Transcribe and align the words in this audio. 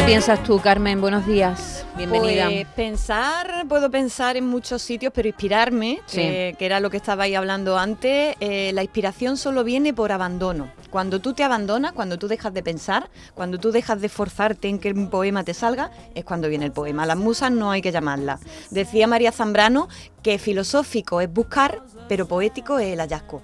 qué 0.00 0.06
piensas 0.06 0.42
tú, 0.42 0.58
Carmen? 0.60 1.00
Buenos 1.00 1.26
días. 1.26 1.84
Bienvenida. 1.96 2.46
Pues 2.48 2.66
pensar, 2.74 3.66
puedo 3.68 3.90
pensar 3.90 4.36
en 4.36 4.46
muchos 4.46 4.80
sitios, 4.80 5.12
pero 5.14 5.28
inspirarme, 5.28 6.00
Sí. 6.06 6.18
que, 6.22 6.56
que 6.58 6.66
era 6.66 6.80
lo 6.80 6.88
que 6.90 6.96
estabais 6.96 7.36
hablando 7.36 7.78
antes, 7.78 8.34
eh, 8.40 8.70
la 8.72 8.82
inspiración 8.82 9.36
solo 9.36 9.62
viene 9.62 9.92
por 9.92 10.12
abandono. 10.12 10.70
Cuando 10.90 11.20
tú 11.20 11.32
te 11.34 11.44
abandonas, 11.44 11.92
cuando 11.92 12.18
tú 12.18 12.28
dejas 12.28 12.52
de 12.52 12.62
pensar, 12.62 13.08
cuando 13.34 13.58
tú 13.58 13.70
dejas 13.72 14.00
de 14.00 14.08
esforzarte 14.08 14.68
en 14.68 14.78
que 14.78 14.90
un 14.92 15.08
poema 15.08 15.44
te 15.44 15.54
salga, 15.54 15.90
es 16.14 16.24
cuando 16.24 16.48
viene 16.48 16.66
el 16.66 16.72
poema. 16.72 17.06
Las 17.06 17.16
musas 17.16 17.50
no 17.52 17.70
hay 17.70 17.80
que 17.82 17.92
llamarlas. 17.92 18.40
Decía 18.70 19.06
María 19.06 19.32
Zambrano 19.32 19.88
que 20.22 20.38
filosófico 20.38 21.20
es 21.22 21.32
buscar, 21.32 21.80
pero 22.08 22.26
poético 22.26 22.78
es 22.78 22.92
el 22.92 22.98
hallazgo. 23.00 23.40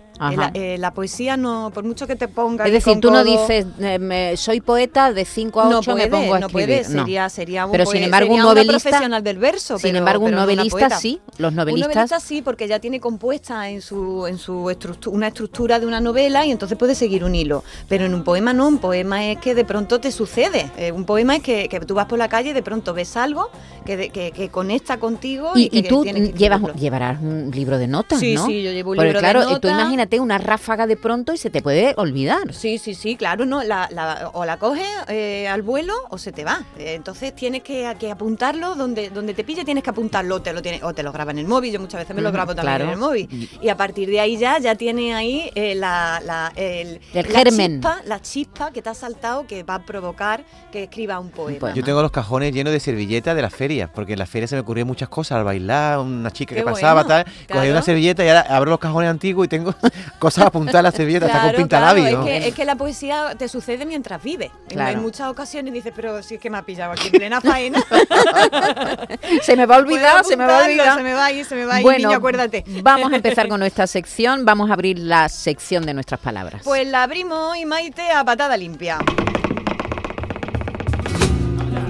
Eh, 0.54 0.76
la 0.78 0.92
poesía 0.94 1.36
no, 1.36 1.70
por 1.74 1.84
mucho 1.84 2.06
que 2.06 2.16
te 2.16 2.26
ponga 2.26 2.64
es 2.66 2.72
decir, 2.72 2.98
tú 3.00 3.10
no 3.10 3.22
dices, 3.22 3.66
eh, 3.80 3.98
me- 3.98 4.34
soy 4.38 4.62
poeta, 4.62 5.12
de 5.12 5.26
5 5.26 5.60
a 5.60 5.68
8 5.78 5.90
no 5.90 5.96
me 5.96 6.06
pongo 6.06 6.34
a 6.34 6.40
no 6.40 6.46
escribir. 6.46 6.66
puede, 6.82 6.84
sería, 6.84 7.28
sería 7.28 7.66
un 7.66 7.72
Pero 7.72 7.84
poe- 7.84 7.92
sin 7.92 8.02
embargo, 8.02 8.30
un 8.32 8.38
sería 8.40 8.44
novelista- 8.54 8.88
profesional 8.90 9.22
del 9.22 9.38
verso. 9.38 9.78
Sin 9.78 9.88
pero- 9.88 9.98
embargo, 9.98 10.24
un 10.24 10.30
no 10.30 10.36
novelista 10.38 10.88
sí, 10.98 11.20
los 11.36 11.50
Un 11.50 11.56
novelistas... 11.56 11.94
novelista 11.94 12.20
sí, 12.20 12.40
porque 12.40 12.66
ya 12.66 12.78
tiene 12.80 12.98
compuesta 12.98 13.68
en 13.68 13.82
su, 13.82 14.26
en 14.26 14.38
su 14.38 14.64
estructu- 14.70 15.08
una 15.12 15.28
estructura 15.28 15.78
de 15.80 15.86
una 15.86 16.00
novela 16.00 16.46
y 16.46 16.50
entonces 16.50 16.78
puede 16.78 16.94
seguir 16.94 17.22
un 17.22 17.34
hilo. 17.36 17.62
Pero 17.88 18.04
en 18.06 18.14
un 18.14 18.24
poema 18.24 18.52
no, 18.52 18.66
un 18.66 18.78
poema 18.78 19.24
es 19.30 19.38
que 19.38 19.54
de 19.54 19.64
pronto 19.64 20.00
te 20.00 20.10
sucede. 20.10 20.70
Eh, 20.76 20.90
un 20.92 21.04
poema 21.04 21.36
es 21.36 21.42
que, 21.42 21.68
que 21.68 21.78
tú 21.80 21.94
vas 21.94 22.06
por 22.06 22.18
la 22.18 22.28
calle 22.28 22.50
y 22.50 22.52
de 22.52 22.62
pronto 22.62 22.92
ves 22.94 23.16
algo 23.16 23.50
que, 23.84 23.96
de- 23.96 24.10
que, 24.10 24.32
que 24.32 24.48
conecta 24.48 24.98
contigo. 24.98 25.52
Y, 25.54 25.68
Y, 25.72 25.78
y 25.78 25.82
tú 25.82 26.04
llevas, 26.04 26.60
llevarás 26.74 27.20
un 27.20 27.50
libro 27.54 27.78
de 27.78 27.86
notas, 27.86 28.18
Sí, 28.18 28.34
¿no? 28.34 28.46
sí, 28.46 28.62
yo 28.62 28.72
llevo 28.72 28.90
un 28.90 28.96
Porque 28.96 29.08
libro 29.12 29.20
de 29.20 29.24
claro, 29.30 29.46
tú 29.46 29.52
notas. 29.52 29.70
imagínate 29.72 30.18
una 30.20 30.38
ráfaga 30.38 30.86
de 30.86 30.96
pronto 30.96 31.32
y 31.32 31.36
se 31.38 31.50
te 31.50 31.62
puede 31.62 31.94
olvidar. 31.96 32.52
Sí, 32.54 32.78
sí, 32.78 32.94
sí, 32.94 33.16
claro, 33.16 33.46
no, 33.46 33.62
la, 33.62 33.88
la- 33.92 34.30
o 34.32 34.44
la 34.44 34.58
coges 34.58 34.86
eh, 35.08 35.46
al 35.48 35.62
vuelo 35.62 35.94
o 36.10 36.18
se 36.18 36.32
te 36.32 36.44
va. 36.44 36.64
Eh, 36.78 36.94
entonces 36.94 37.34
tienes 37.34 37.62
que, 37.62 37.94
que 37.98 38.10
apuntarlo 38.10 38.74
donde, 38.74 39.10
donde 39.10 39.34
te 39.34 39.44
pille, 39.44 39.64
tienes 39.64 39.84
que 39.84 39.90
apuntarlo, 39.90 40.40
te 40.42 40.52
lo 40.52 40.62
tienes, 40.62 40.82
o 40.82 40.94
te 40.94 41.02
lo 41.02 41.12
graba 41.12 41.30
en 41.32 41.38
el 41.38 41.46
móvil. 41.46 41.72
Yo 41.72 41.80
muchas 41.80 42.00
veces 42.00 42.14
me 42.16 42.22
lo 42.22 42.32
grabo 42.32 42.54
también 42.54 42.76
claro. 42.76 42.84
en 42.84 42.90
el 42.90 42.96
móvil. 42.98 43.48
Y 43.60 43.68
a 43.68 43.76
partir 43.76 44.08
de 44.08 44.20
ahí 44.20 44.36
ya, 44.36 44.58
ya 44.58 44.74
tiene 44.74 45.14
ahí 45.14 45.50
eh, 45.54 45.74
la, 45.74 46.20
la, 46.24 46.52
el, 46.56 47.00
El 47.14 47.25
la 47.28 47.38
germen. 47.40 47.72
chispa, 47.80 48.00
la 48.04 48.20
chispa 48.22 48.70
que 48.70 48.82
te 48.82 48.88
ha 48.90 48.94
saltado 48.94 49.46
que 49.46 49.62
va 49.62 49.76
a 49.76 49.82
provocar 49.84 50.44
que 50.72 50.84
escriba 50.84 51.18
un 51.18 51.30
poema. 51.30 51.58
poema. 51.60 51.74
Yo 51.76 51.82
tengo 51.84 52.02
los 52.02 52.10
cajones 52.10 52.52
llenos 52.52 52.72
de 52.72 52.80
servilletas 52.80 53.34
de 53.36 53.42
las 53.42 53.54
ferias, 53.54 53.90
porque 53.94 54.14
en 54.14 54.18
las 54.18 54.28
ferias 54.28 54.50
se 54.50 54.56
me 54.56 54.60
ocurrían 54.60 54.86
muchas 54.86 55.08
cosas, 55.08 55.38
al 55.38 55.44
bailar, 55.44 55.98
una 55.98 56.30
chica 56.30 56.54
Qué 56.54 56.60
que 56.60 56.64
pasaba, 56.64 57.02
bueno, 57.04 57.08
tal, 57.08 57.24
claro. 57.46 57.60
cogía 57.60 57.70
una 57.72 57.82
servilleta 57.82 58.24
y 58.24 58.28
ahora 58.28 58.40
abro 58.48 58.70
los 58.70 58.78
cajones 58.80 59.10
antiguos 59.10 59.46
y 59.46 59.48
tengo 59.48 59.74
cosas 60.18 60.46
apuntadas 60.46 60.80
en 60.80 60.84
la 60.84 60.92
servilleta, 60.92 61.26
está 61.26 61.38
con 61.38 61.46
Claro, 61.50 61.58
pintalabio. 61.58 62.02
claro, 62.04 62.22
es, 62.26 62.26
que, 62.42 62.48
es 62.48 62.54
que 62.54 62.64
la 62.64 62.76
poesía 62.76 63.34
te 63.38 63.48
sucede 63.48 63.84
mientras 63.86 64.22
vives. 64.22 64.50
En- 64.70 64.76
Claro. 64.76 64.92
En 64.98 65.02
muchas 65.02 65.28
ocasiones 65.28 65.72
dices, 65.72 65.92
pero 65.96 66.22
si 66.22 66.34
es 66.34 66.40
que 66.40 66.50
me 66.50 66.58
ha 66.58 66.62
pillado 66.62 66.92
aquí 66.92 67.06
en 67.06 67.12
plena 67.12 67.40
faena. 67.40 67.82
Se 69.42 69.56
me 69.56 69.66
va 69.66 69.76
a 69.76 69.78
olvidar, 69.78 70.24
se 70.24 70.36
me 70.36 70.46
va 70.46 70.60
a 70.60 70.64
olvidar. 70.64 70.96
Se 70.96 71.02
me 71.02 71.12
va 71.14 71.24
a 71.26 71.32
ir, 71.32 71.44
se 71.44 71.54
me 71.54 71.64
va 71.64 71.74
a 71.76 71.78
ir, 71.80 71.82
Bueno, 71.84 72.08
niño, 72.08 72.18
acuérdate. 72.18 72.64
vamos 72.82 73.12
a 73.12 73.16
empezar 73.16 73.48
con 73.48 73.60
nuestra 73.60 73.86
sección. 73.86 74.44
Vamos 74.44 74.70
a 74.70 74.74
abrir 74.74 74.98
la 74.98 75.28
sección 75.28 75.84
de 75.86 75.94
nuestras 75.94 76.20
palabras. 76.20 76.62
Pues 76.64 76.86
la 76.86 77.06
abrimos 77.16 77.38
hoy, 77.38 77.64
Maite, 77.64 78.10
a 78.10 78.22
patada 78.22 78.58
limpia. 78.58 78.98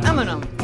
Vámonos. 0.02 0.55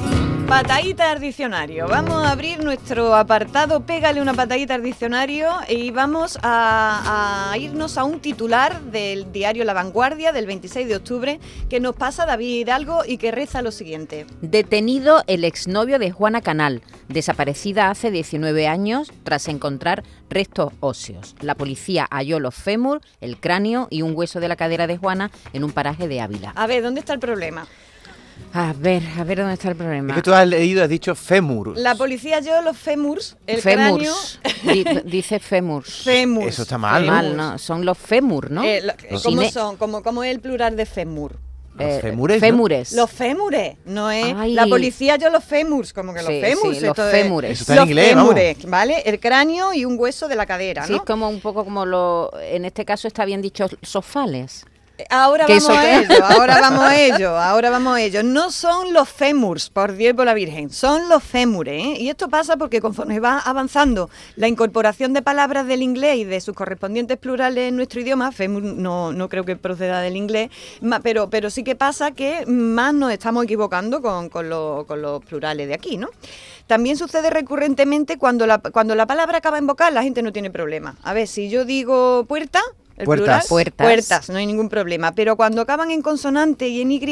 Pataditas 0.52 1.12
al 1.12 1.18
diccionario. 1.18 1.88
Vamos 1.88 2.22
a 2.22 2.30
abrir 2.30 2.62
nuestro 2.62 3.14
apartado 3.14 3.86
Pégale 3.86 4.20
una 4.20 4.34
patadita 4.34 4.74
al 4.74 4.82
diccionario 4.82 5.50
y 5.66 5.90
vamos 5.92 6.38
a, 6.42 7.50
a 7.50 7.56
irnos 7.56 7.96
a 7.96 8.04
un 8.04 8.20
titular 8.20 8.82
del 8.82 9.32
diario 9.32 9.64
La 9.64 9.72
Vanguardia 9.72 10.30
del 10.30 10.44
26 10.44 10.88
de 10.88 10.96
octubre 10.96 11.40
que 11.70 11.80
nos 11.80 11.96
pasa 11.96 12.26
David 12.26 12.60
Hidalgo 12.60 13.00
y 13.06 13.16
que 13.16 13.30
reza 13.30 13.62
lo 13.62 13.72
siguiente. 13.72 14.26
Detenido 14.42 15.24
el 15.26 15.44
exnovio 15.44 15.98
de 15.98 16.10
Juana 16.10 16.42
Canal, 16.42 16.82
desaparecida 17.08 17.88
hace 17.88 18.10
19 18.10 18.68
años 18.68 19.10
tras 19.24 19.48
encontrar 19.48 20.04
restos 20.28 20.74
óseos. 20.80 21.34
La 21.40 21.54
policía 21.54 22.06
halló 22.10 22.40
los 22.40 22.54
fémur, 22.54 23.00
el 23.22 23.40
cráneo 23.40 23.88
y 23.88 24.02
un 24.02 24.14
hueso 24.14 24.38
de 24.38 24.48
la 24.48 24.56
cadera 24.56 24.86
de 24.86 24.98
Juana 24.98 25.30
en 25.54 25.64
un 25.64 25.72
paraje 25.72 26.08
de 26.08 26.20
Ávila. 26.20 26.52
A 26.56 26.66
ver, 26.66 26.82
¿dónde 26.82 27.00
está 27.00 27.14
el 27.14 27.20
problema? 27.20 27.66
A 28.54 28.72
ver, 28.76 29.02
a 29.18 29.24
ver 29.24 29.38
dónde 29.38 29.54
está 29.54 29.68
el 29.70 29.76
problema. 29.76 30.10
Es 30.12 30.16
que 30.16 30.22
tú 30.22 30.32
has 30.34 30.46
leído, 30.46 30.82
has 30.82 30.88
dicho 30.88 31.14
fémur. 31.14 31.76
La 31.76 31.94
policía 31.94 32.36
halló 32.36 32.60
los 32.62 32.76
fémurs, 32.76 33.36
el 33.46 33.60
Fémurs. 33.62 34.38
cráneo... 34.62 34.74
Di- 34.74 35.00
dice 35.10 35.38
fémurs. 35.40 36.02
Fémurs. 36.04 36.46
Eso 36.48 36.62
está 36.62 36.78
mal, 36.78 37.02
fémurs. 37.04 37.22
Mal, 37.22 37.36
¿no? 37.36 37.58
Son 37.58 37.84
los 37.84 37.96
fémur, 37.98 38.50
¿no? 38.50 38.62
Eh, 38.62 38.80
lo- 38.82 38.92
Los- 39.10 39.22
¿Cómo 39.22 39.42
Cine- 39.42 39.50
son? 39.52 39.76
¿Cómo, 39.76 40.02
cómo 40.02 40.22
es 40.24 40.30
el 40.34 40.40
plural 40.40 40.76
de 40.76 40.86
fémur? 40.86 41.38
Los 41.74 41.88
Eh, 41.88 41.98
fémures, 42.02 42.36
¿no? 42.36 42.40
fémures. 42.46 42.92
Los 42.92 43.10
fémures, 43.10 43.76
no 43.86 44.10
es. 44.10 44.34
Ay. 44.36 44.52
La 44.52 44.66
policía 44.66 45.16
yo 45.16 45.30
los 45.30 45.42
fémurs, 45.42 45.94
como 45.94 46.12
que 46.12 46.18
los 46.20 46.28
Sí, 46.28 46.40
fémurs. 46.42 46.76
sí, 46.78 46.84
los 46.84 46.98
es- 46.98 47.10
fémures. 47.10 47.50
Eso 47.52 47.62
está 47.62 47.72
en 47.72 47.78
los 47.80 47.88
inglés, 47.88 48.14
vamos. 48.14 48.34
fémures, 48.34 48.66
¿vale? 48.66 49.02
El 49.06 49.18
cráneo 49.18 49.72
y 49.72 49.86
un 49.86 49.98
hueso 49.98 50.28
de 50.28 50.36
la 50.36 50.44
cadera, 50.44 50.84
Sí, 50.86 50.92
¿no? 50.92 50.98
es 50.98 51.04
como 51.04 51.30
un 51.30 51.40
poco 51.40 51.64
como 51.64 51.86
lo... 51.86 52.30
En 52.42 52.66
este 52.66 52.84
caso 52.84 53.08
está 53.08 53.24
bien 53.24 53.40
dicho 53.40 53.68
sofales. 53.80 54.66
Ahora 55.10 55.46
¿Qué 55.46 55.54
vamos 55.60 55.68
a 55.70 55.98
ello, 56.00 56.24
ahora 56.24 56.60
vamos 56.60 56.84
a 56.84 56.96
ello, 57.00 57.36
ahora 57.38 57.70
vamos 57.70 57.96
a 57.96 58.00
ello. 58.02 58.22
No 58.22 58.50
son 58.50 58.92
los 58.92 59.08
fémurs, 59.08 59.70
por 59.70 59.92
Dios 59.92 60.10
y 60.10 60.14
por 60.14 60.26
la 60.26 60.34
Virgen, 60.34 60.70
son 60.70 61.08
los 61.08 61.22
fémures. 61.22 61.74
¿eh? 61.82 61.96
Y 62.00 62.08
esto 62.08 62.28
pasa 62.28 62.56
porque 62.56 62.80
conforme 62.80 63.20
va 63.20 63.38
avanzando 63.38 64.10
la 64.36 64.48
incorporación 64.48 65.12
de 65.12 65.22
palabras 65.22 65.66
del 65.66 65.82
inglés 65.82 66.16
y 66.18 66.24
de 66.24 66.40
sus 66.40 66.54
correspondientes 66.54 67.18
plurales 67.18 67.68
en 67.68 67.76
nuestro 67.76 68.00
idioma, 68.00 68.32
fémur 68.32 68.62
no, 68.62 69.12
no 69.12 69.28
creo 69.28 69.44
que 69.44 69.56
proceda 69.56 70.00
del 70.00 70.16
inglés, 70.16 70.50
pero, 71.02 71.30
pero 71.30 71.50
sí 71.50 71.64
que 71.64 71.76
pasa 71.76 72.10
que 72.12 72.44
más 72.46 72.94
nos 72.94 73.12
estamos 73.12 73.44
equivocando 73.44 74.02
con, 74.02 74.28
con 74.28 74.48
lo- 74.48 74.84
con 74.86 75.02
los 75.02 75.24
plurales 75.24 75.68
de 75.68 75.74
aquí, 75.74 75.96
¿no? 75.96 76.08
También 76.66 76.96
sucede 76.96 77.28
recurrentemente 77.28 78.16
cuando 78.18 78.46
la, 78.46 78.58
cuando 78.58 78.94
la 78.94 79.06
palabra 79.06 79.38
acaba 79.38 79.58
en 79.58 79.66
vocal, 79.66 79.94
la 79.94 80.02
gente 80.02 80.22
no 80.22 80.32
tiene 80.32 80.50
problema. 80.50 80.96
A 81.02 81.12
ver, 81.12 81.26
si 81.26 81.50
yo 81.50 81.64
digo 81.64 82.24
puerta, 82.26 82.60
Puertas. 83.04 83.46
plural, 83.46 83.48
Puertas. 83.48 83.86
puertas, 83.86 84.30
no 84.30 84.38
hay 84.38 84.46
ningún 84.46 84.68
problema. 84.68 85.12
Pero 85.12 85.36
cuando 85.36 85.60
acaban 85.62 85.90
en 85.90 86.02
consonante 86.02 86.68
y 86.68 86.80
en 86.80 86.92
Y, 86.92 87.02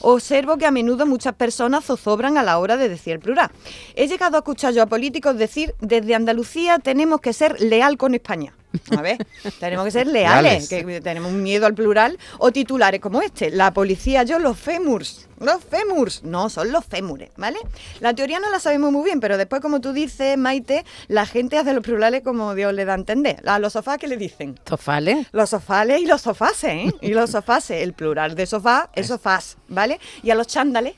observo 0.00 0.56
que 0.56 0.66
a 0.66 0.70
menudo 0.70 1.06
muchas 1.06 1.34
personas 1.34 1.84
zozobran 1.84 2.38
a 2.38 2.42
la 2.42 2.58
hora 2.58 2.76
de 2.76 2.88
decir 2.88 3.14
el 3.14 3.20
plural. 3.20 3.50
He 3.94 4.06
llegado 4.06 4.36
a 4.36 4.40
escuchar 4.40 4.74
yo 4.74 4.82
a 4.82 4.86
políticos 4.86 5.36
decir, 5.36 5.74
desde 5.80 6.14
Andalucía 6.14 6.78
tenemos 6.78 7.20
que 7.20 7.32
ser 7.32 7.60
leal 7.60 7.96
con 7.96 8.14
España. 8.14 8.54
A 8.96 9.02
ver, 9.02 9.26
tenemos 9.58 9.84
que 9.84 9.90
ser 9.90 10.06
leales, 10.06 10.42
Leales. 10.42 10.68
que 10.68 11.00
tenemos 11.00 11.32
un 11.32 11.42
miedo 11.42 11.66
al 11.66 11.74
plural, 11.74 12.18
o 12.38 12.52
titulares 12.52 13.00
como 13.00 13.22
este, 13.22 13.50
la 13.50 13.72
policía, 13.72 14.22
yo, 14.22 14.38
los 14.38 14.58
fémurs, 14.58 15.28
los 15.40 15.64
fémurs, 15.64 16.22
no, 16.22 16.50
son 16.50 16.70
los 16.70 16.84
fémures, 16.84 17.30
¿vale? 17.36 17.58
La 18.00 18.14
teoría 18.14 18.40
no 18.40 18.50
la 18.50 18.60
sabemos 18.60 18.92
muy 18.92 19.04
bien, 19.04 19.20
pero 19.20 19.38
después, 19.38 19.62
como 19.62 19.80
tú 19.80 19.92
dices, 19.92 20.36
Maite, 20.36 20.84
la 21.08 21.24
gente 21.26 21.56
hace 21.56 21.72
los 21.72 21.82
plurales 21.82 22.22
como 22.22 22.54
Dios 22.54 22.74
le 22.74 22.84
da 22.84 22.92
a 22.92 22.96
entender. 22.96 23.42
A 23.48 23.58
los 23.58 23.72
sofás, 23.72 23.98
¿qué 23.98 24.06
le 24.06 24.16
dicen? 24.16 24.60
¿Sofales? 24.68 25.26
Los 25.32 25.50
sofales 25.50 26.00
y 26.00 26.06
los 26.06 26.20
sofases, 26.20 26.70
¿eh? 26.70 26.94
Y 27.00 27.14
los 27.14 27.30
sofases. 27.30 27.82
El 27.82 27.94
plural 27.94 28.34
de 28.34 28.46
sofá 28.46 28.90
es 28.94 29.06
sofás, 29.06 29.56
¿vale? 29.68 29.98
Y 30.22 30.30
a 30.30 30.34
los 30.34 30.46
chándales. 30.46 30.94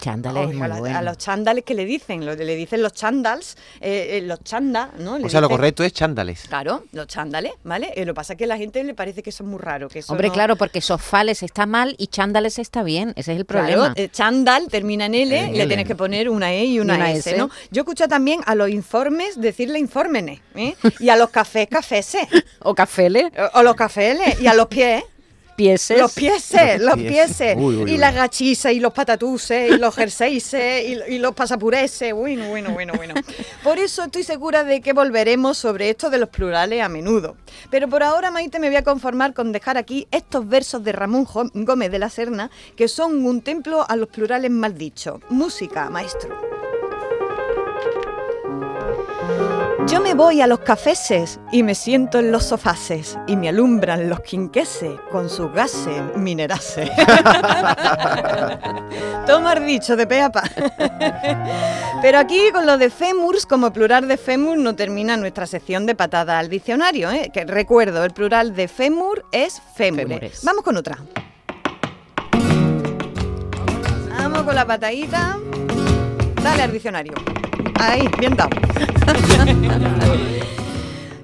Chándales, 0.00 0.46
oh, 0.48 0.52
muy 0.52 0.62
a, 0.62 0.68
la- 0.68 0.78
bueno. 0.78 0.98
a 0.98 1.02
los 1.02 1.18
chándales 1.18 1.64
que 1.64 1.74
le 1.74 1.84
dicen, 1.84 2.24
lo, 2.24 2.34
le 2.34 2.56
dicen 2.56 2.82
los 2.82 2.92
chándals, 2.94 3.56
eh, 3.80 4.18
eh, 4.18 4.22
los 4.22 4.42
chanda, 4.42 4.90
¿no? 4.98 5.18
Le 5.18 5.26
O 5.26 5.28
sea, 5.28 5.40
lo 5.40 5.48
correcto 5.48 5.84
es 5.84 5.92
chándales. 5.92 6.44
Claro, 6.48 6.84
los 6.92 7.06
chándales, 7.06 7.52
¿vale? 7.64 7.92
Eh, 7.96 8.04
lo 8.04 8.12
que 8.12 8.16
pasa 8.16 8.32
es 8.32 8.36
que 8.38 8.44
a 8.44 8.48
la 8.48 8.56
gente 8.56 8.82
le 8.82 8.94
parece 8.94 9.22
que 9.22 9.30
eso 9.30 9.44
es 9.44 9.48
muy 9.50 9.58
raro. 9.58 9.88
Que 9.88 9.98
eso 10.00 10.12
Hombre, 10.12 10.28
no- 10.28 10.34
claro, 10.34 10.56
porque 10.56 10.80
sofales 10.80 11.42
está 11.42 11.66
mal 11.66 11.94
y 11.98 12.06
chándales 12.06 12.58
está 12.58 12.82
bien. 12.82 13.10
Ese 13.16 13.32
es 13.32 13.38
el 13.38 13.46
Claro, 13.46 13.66
problema. 13.66 13.92
eh, 13.96 14.08
chándal 14.10 14.68
termina 14.68 15.06
en 15.06 15.14
L, 15.14 15.38
En 15.38 15.52
le 15.52 15.58
L. 15.58 15.66
tienes 15.66 15.86
que 15.86 15.94
poner 15.94 16.28
una 16.28 16.52
E 16.52 16.64
y 16.64 16.80
una, 16.80 16.94
Y 16.94 16.96
una 16.96 17.10
S, 17.12 17.30
S. 17.30 17.36
¿no? 17.38 17.50
Yo 17.70 17.82
escucho 17.82 18.08
también 18.08 18.40
a 18.46 18.54
los 18.54 18.70
informes 18.70 19.40
decirle 19.40 19.78
infórmenes, 19.78 20.40
¿eh? 20.54 20.74
Y 20.98 21.08
a 21.10 21.16
los 21.16 21.30
cafés, 21.30 21.68
caféses. 21.68 22.26
O 22.62 22.74
cafeles, 22.74 23.26
O, 23.54 23.60
o 23.60 23.62
los 23.62 23.74
cafés, 23.74 24.40
y 24.40 24.46
a 24.46 24.54
los 24.54 24.66
pies, 24.66 25.02
pieses. 25.60 25.98
Los 25.98 26.12
pieses, 26.12 26.80
los 26.80 26.94
pieses. 26.94 27.36
pieses. 27.36 27.56
Uy, 27.58 27.76
uy, 27.76 27.90
y 27.90 27.94
uy. 27.94 27.98
las 27.98 28.14
gachises, 28.14 28.72
y 28.72 28.80
los 28.80 28.92
patatuses, 28.92 29.72
y 29.72 29.76
los 29.76 29.94
jerseyses, 29.94 30.84
y, 31.08 31.14
y 31.14 31.18
los 31.18 31.34
pasapureses. 31.34 32.14
Bueno, 32.14 32.48
bueno, 32.48 32.70
bueno, 32.70 32.92
bueno. 32.96 33.14
Por 33.62 33.78
eso 33.78 34.04
estoy 34.04 34.22
segura 34.22 34.64
de 34.64 34.80
que 34.80 34.92
volveremos 34.92 35.58
sobre 35.58 35.90
esto 35.90 36.08
de 36.08 36.18
los 36.18 36.28
plurales 36.30 36.82
a 36.82 36.88
menudo. 36.88 37.36
Pero 37.70 37.88
por 37.88 38.02
ahora, 38.02 38.30
Maite, 38.30 38.58
me 38.58 38.68
voy 38.68 38.76
a 38.76 38.84
conformar 38.84 39.34
con 39.34 39.52
dejar 39.52 39.76
aquí 39.76 40.06
estos 40.10 40.48
versos 40.48 40.82
de 40.82 40.92
Ramón 40.92 41.24
Jo- 41.26 41.50
Gómez 41.52 41.90
de 41.90 41.98
la 41.98 42.08
Serna, 42.08 42.50
que 42.76 42.88
son 42.88 43.24
un 43.26 43.42
templo 43.42 43.84
a 43.88 43.96
los 43.96 44.08
plurales 44.08 44.50
mal 44.50 44.76
dichos. 44.78 45.20
Música, 45.28 45.90
maestro. 45.90 46.59
Yo 49.86 50.00
me 50.00 50.14
voy 50.14 50.40
a 50.40 50.46
los 50.46 50.60
cafeses 50.60 51.40
y 51.50 51.62
me 51.62 51.74
siento 51.74 52.18
en 52.18 52.30
los 52.30 52.44
sofases 52.44 53.18
y 53.26 53.36
me 53.36 53.48
alumbran 53.48 54.08
los 54.08 54.20
quinqueses 54.20 55.00
con 55.10 55.28
sus 55.28 55.52
gases 55.52 56.16
minerases. 56.16 56.90
Tomar 59.26 59.64
dicho 59.64 59.96
de 59.96 60.06
pe 60.06 60.20
a 60.20 60.30
pa. 60.30 60.44
Pero 62.02 62.18
aquí 62.18 62.50
con 62.52 62.66
lo 62.66 62.78
de 62.78 62.90
fémurs, 62.90 63.46
como 63.46 63.72
plural 63.72 64.06
de 64.06 64.16
fémur, 64.16 64.58
no 64.58 64.76
termina 64.76 65.16
nuestra 65.16 65.46
sección 65.46 65.86
de 65.86 65.94
patada 65.94 66.38
al 66.38 66.48
diccionario. 66.48 67.10
¿eh? 67.10 67.30
Que 67.32 67.44
recuerdo, 67.44 68.04
el 68.04 68.12
plural 68.12 68.54
de 68.54 68.68
fémur 68.68 69.24
es 69.32 69.60
fémure. 69.74 70.06
Fémures. 70.06 70.44
Vamos 70.44 70.62
con 70.62 70.76
otra. 70.76 70.98
Vamos 74.10 74.42
con 74.42 74.54
la 74.54 74.66
patadita. 74.66 75.38
Dale 76.42 76.62
al 76.62 76.72
diccionario. 76.72 77.14
Ahí, 77.80 78.06
bien 78.18 78.36
dado. 78.36 78.50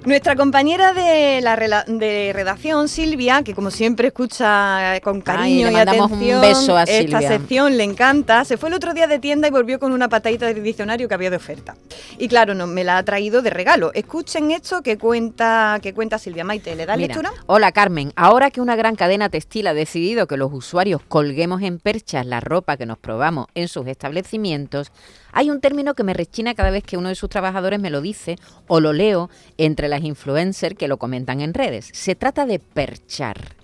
Nuestra 0.07 0.37
compañera 0.37 0.93
de 0.93 1.41
la 1.41 1.83
de 1.85 2.31
redacción, 2.33 2.87
Silvia, 2.87 3.43
que 3.43 3.53
como 3.53 3.71
siempre 3.71 4.07
escucha 4.07 5.01
con 5.01 5.19
cariño 5.19 5.69
y 5.69 5.75
atención 5.75 6.39
beso 6.39 6.77
a 6.77 6.83
esta 6.83 7.19
sección, 7.19 7.75
le 7.75 7.83
encanta, 7.83 8.45
se 8.45 8.55
fue 8.55 8.69
el 8.69 8.75
otro 8.75 8.93
día 8.93 9.07
de 9.07 9.19
tienda 9.19 9.49
y 9.49 9.51
volvió 9.51 9.79
con 9.79 9.91
una 9.91 10.07
patadita 10.07 10.45
del 10.45 10.63
diccionario 10.63 11.09
que 11.09 11.13
había 11.13 11.29
de 11.29 11.35
oferta. 11.35 11.75
Y 12.17 12.29
claro, 12.29 12.53
no, 12.53 12.67
me 12.67 12.85
la 12.85 12.99
ha 12.99 13.03
traído 13.03 13.41
de 13.41 13.49
regalo. 13.49 13.91
Escuchen 13.93 14.51
esto 14.51 14.81
que 14.81 14.97
cuenta, 14.97 15.79
que 15.81 15.93
cuenta 15.93 16.17
Silvia 16.17 16.45
Maite. 16.45 16.73
¿Le 16.77 16.85
da 16.85 16.95
lectura? 16.95 17.33
Hola 17.45 17.73
Carmen, 17.73 18.13
ahora 18.15 18.49
que 18.49 18.61
una 18.61 18.77
gran 18.77 18.95
cadena 18.95 19.27
textil 19.27 19.67
ha 19.67 19.73
decidido 19.73 20.25
que 20.25 20.37
los 20.37 20.53
usuarios 20.53 21.01
colguemos 21.05 21.61
en 21.63 21.79
perchas 21.79 22.25
la 22.25 22.39
ropa 22.39 22.77
que 22.77 22.85
nos 22.85 22.97
probamos 22.97 23.47
en 23.55 23.67
sus 23.67 23.85
establecimientos, 23.87 24.93
hay 25.37 25.51
un 25.51 25.61
término 25.61 25.93
que 25.93 26.03
me 26.03 26.15
rechina 26.15 26.55
cada 26.55 26.71
vez 26.71 26.83
que 26.83 26.97
uno 26.97 27.09
de 27.09 27.15
sus 27.15 27.29
trabajadores 27.29 27.79
me 27.79 27.91
lo 27.91 28.01
dice 28.01 28.37
o 28.65 28.79
lo 28.79 28.91
leo 28.91 29.29
entre 29.59 29.87
las 29.87 30.03
influencers 30.03 30.75
que 30.75 30.87
lo 30.87 30.97
comentan 30.97 31.41
en 31.41 31.53
redes. 31.53 31.91
Se 31.93 32.15
trata 32.15 32.47
de 32.47 32.57
perchar. 32.57 33.55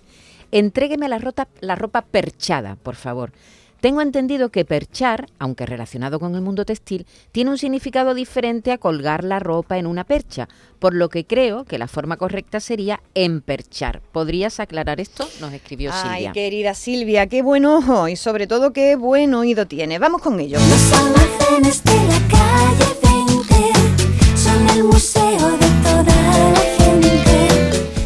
Entrégueme 0.52 1.10
la, 1.10 1.20
la 1.62 1.76
ropa 1.76 2.04
perchada, 2.04 2.76
por 2.76 2.94
favor. 2.94 3.32
Tengo 3.84 4.00
entendido 4.00 4.48
que 4.48 4.64
perchar, 4.64 5.28
aunque 5.40 5.66
relacionado 5.66 6.18
con 6.18 6.36
el 6.36 6.42
mundo 6.42 6.64
textil, 6.64 7.06
tiene 7.34 7.50
un 7.50 7.58
significado 7.58 8.14
diferente 8.14 8.72
a 8.72 8.78
colgar 8.78 9.26
la 9.26 9.40
ropa 9.40 9.78
en 9.78 9.88
una 9.88 10.06
percha, 10.06 10.48
por 10.80 10.94
lo 10.94 11.10
que 11.10 11.26
creo 11.26 11.66
que 11.66 11.78
la 11.78 11.90
forma 11.90 12.16
correcta 12.16 12.62
sería 12.62 13.02
emperchar. 13.14 14.00
¿Podrías 14.14 14.62
aclarar 14.62 15.02
esto? 15.02 15.28
Nos 15.42 15.52
escribió 15.52 15.92
Silvia. 15.92 16.30
Ay, 16.30 16.32
querida 16.32 16.76
Silvia, 16.76 17.28
qué 17.28 17.42
buen 17.42 17.66
ojo 17.66 18.08
y 18.08 18.16
sobre 18.16 18.48
todo 18.48 18.72
qué 18.72 18.96
buen 18.96 19.34
oído 19.34 19.68
tiene. 19.68 20.00
Vamos 20.00 20.22
con 20.22 20.40
ello. 20.40 20.60
Los 20.60 20.94
almacenes 20.94 21.84
de 21.84 21.96
la 22.08 22.20
calle 22.30 22.86
20 23.04 24.38
son 24.38 24.70
el 24.70 24.84
museo 24.86 25.58
de 25.58 25.68
toda 25.84 26.52
la 26.54 26.73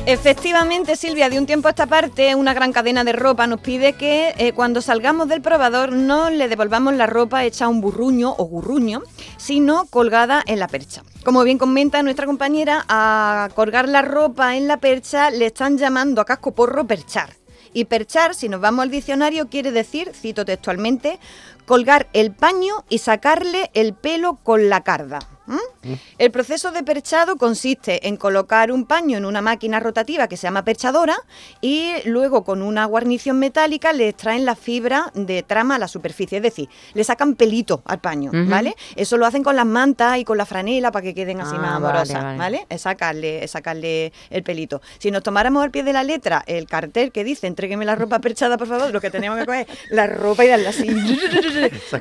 Efectivamente, 0.10 0.96
Silvia, 0.96 1.30
de 1.30 1.38
un 1.38 1.46
tiempo 1.46 1.68
a 1.68 1.72
esta 1.72 1.86
parte, 1.86 2.34
una 2.34 2.54
gran 2.54 2.72
cadena 2.72 3.04
de 3.04 3.12
ropa 3.12 3.46
nos 3.46 3.60
pide 3.60 3.92
que 3.92 4.34
eh, 4.38 4.54
cuando 4.54 4.82
salgamos 4.82 5.28
del 5.28 5.42
probador 5.42 5.92
no 5.92 6.30
le 6.30 6.48
devolvamos 6.48 6.94
la 6.94 7.08
ropa 7.08 7.44
hecha 7.44 7.68
un 7.68 7.82
burruño 7.82 8.34
o 8.38 8.46
gurruño, 8.46 9.02
sino 9.36 9.86
colgada 9.88 10.42
en 10.48 10.60
la 10.60 10.70
percha. 10.70 11.04
Como 11.26 11.44
bien 11.44 11.58
comenta 11.58 12.02
nuestra 12.04 12.26
compañera, 12.26 12.86
a 12.88 13.50
colgar 13.54 13.90
la 13.90 14.02
ropa 14.02 14.56
en 14.56 14.70
la 14.70 14.78
percha 14.78 15.30
le 15.30 15.48
están 15.48 15.78
llamando 15.78 16.22
a 16.22 16.26
casco 16.26 16.56
porro 16.56 16.88
perchar. 16.88 17.34
Y 17.74 17.84
perchar, 17.84 18.34
si 18.34 18.48
nos 18.48 18.62
vamos 18.62 18.84
al 18.84 18.92
diccionario, 18.92 19.50
quiere 19.50 19.74
decir, 19.74 20.14
cito 20.14 20.46
textualmente, 20.46 21.20
colgar 21.66 22.08
el 22.14 22.32
paño 22.32 22.86
y 22.88 23.00
sacarle 23.00 23.72
el 23.74 23.94
pelo 23.94 24.40
con 24.42 24.70
la 24.70 24.84
carda. 24.86 25.20
¿Mm? 25.48 25.94
El 26.18 26.32
proceso 26.32 26.72
de 26.72 26.84
perchado 26.84 27.38
consiste 27.38 28.08
en 28.08 28.18
colocar 28.18 28.72
un 28.72 28.86
paño 28.86 29.18
en 29.18 29.26
una 29.26 29.42
máquina 29.42 29.80
rotativa 29.80 30.28
que 30.28 30.38
se 30.38 30.44
llama 30.44 30.64
perchadora 30.64 31.18
y 31.62 31.94
luego 32.06 32.44
con 32.44 32.62
una 32.62 32.86
guarnición 32.86 33.40
metálica 33.40 33.94
le 33.94 34.10
extraen 34.10 34.46
la 34.46 34.56
fibra 34.56 35.12
de 35.14 35.44
trama 35.44 35.76
a 35.76 35.80
la 35.80 35.88
superficie, 35.88 36.38
es 36.38 36.44
decir, 36.44 36.70
le 36.94 37.04
sacan 37.04 37.36
pelito 37.36 37.82
al 37.86 38.00
paño, 38.00 38.32
¿vale? 38.34 38.76
Eso 38.96 39.18
lo 39.18 39.26
hacen 39.26 39.44
con 39.44 39.56
las 39.56 39.66
mantas 39.66 40.18
y 40.18 40.26
con 40.26 40.38
la 40.38 40.46
franela 40.46 40.92
para 40.92 41.04
que 41.04 41.16
queden 41.16 41.42
así 41.42 41.56
ah, 41.58 41.62
más 41.62 41.76
amorosas, 41.76 42.38
vale, 42.38 42.66
Es 42.70 42.82
sacarle, 42.82 43.48
sacarle 43.48 44.12
el 44.30 44.44
pelito. 44.44 44.82
Si 45.00 45.12
nos 45.12 45.24
tomáramos 45.24 45.64
al 45.64 45.72
pie 45.72 45.84
de 45.84 45.94
la 45.94 46.04
letra 46.04 46.44
el 46.46 46.68
cartel 46.68 47.12
que 47.12 47.24
dice 47.24 47.48
entrégueme 47.48 47.86
la 47.86 47.96
ropa 47.96 48.20
perchada, 48.20 48.58
por 48.58 48.68
favor, 48.68 48.92
lo 48.92 49.00
que 49.00 49.10
tenemos 49.10 49.40
que 49.40 49.46
coger 49.46 49.68
es 49.70 49.78
la 49.92 50.08
ropa 50.08 50.44
y 50.44 50.50
darle 50.50 50.68
así, 50.68 50.90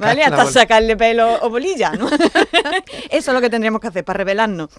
¿vale? 0.00 0.24
Hasta 0.24 0.46
sacarle 0.46 0.96
pelo 0.96 1.38
o 1.42 1.50
bolilla, 1.50 1.92
¿no? 1.92 2.08
Eso 3.10 3.35
lo 3.36 3.40
que 3.42 3.50
tendríamos 3.50 3.80
que 3.80 3.88
hacer 3.88 4.04
para 4.04 4.18
revelarnos. 4.18 4.70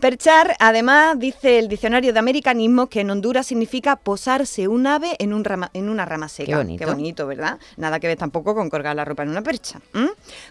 Perchar, 0.00 0.56
además, 0.58 1.18
dice 1.18 1.58
el 1.58 1.68
diccionario 1.68 2.12
de 2.12 2.18
americanismo 2.18 2.86
que 2.86 3.00
en 3.00 3.10
Honduras 3.10 3.46
significa 3.46 3.96
posarse 3.96 4.68
un 4.68 4.86
ave 4.86 5.16
en, 5.18 5.34
un 5.34 5.44
rama, 5.44 5.70
en 5.74 5.88
una 5.88 6.04
rama 6.04 6.28
seca. 6.28 6.64
Qué 6.64 6.86
bonito. 6.86 7.26
¿verdad? 7.26 7.58
Nada 7.76 8.00
que 8.00 8.06
ver 8.06 8.18
tampoco 8.18 8.54
con 8.54 8.70
colgar 8.70 8.94
la 8.96 9.04
ropa 9.04 9.22
en 9.22 9.30
una 9.30 9.42
percha. 9.42 9.80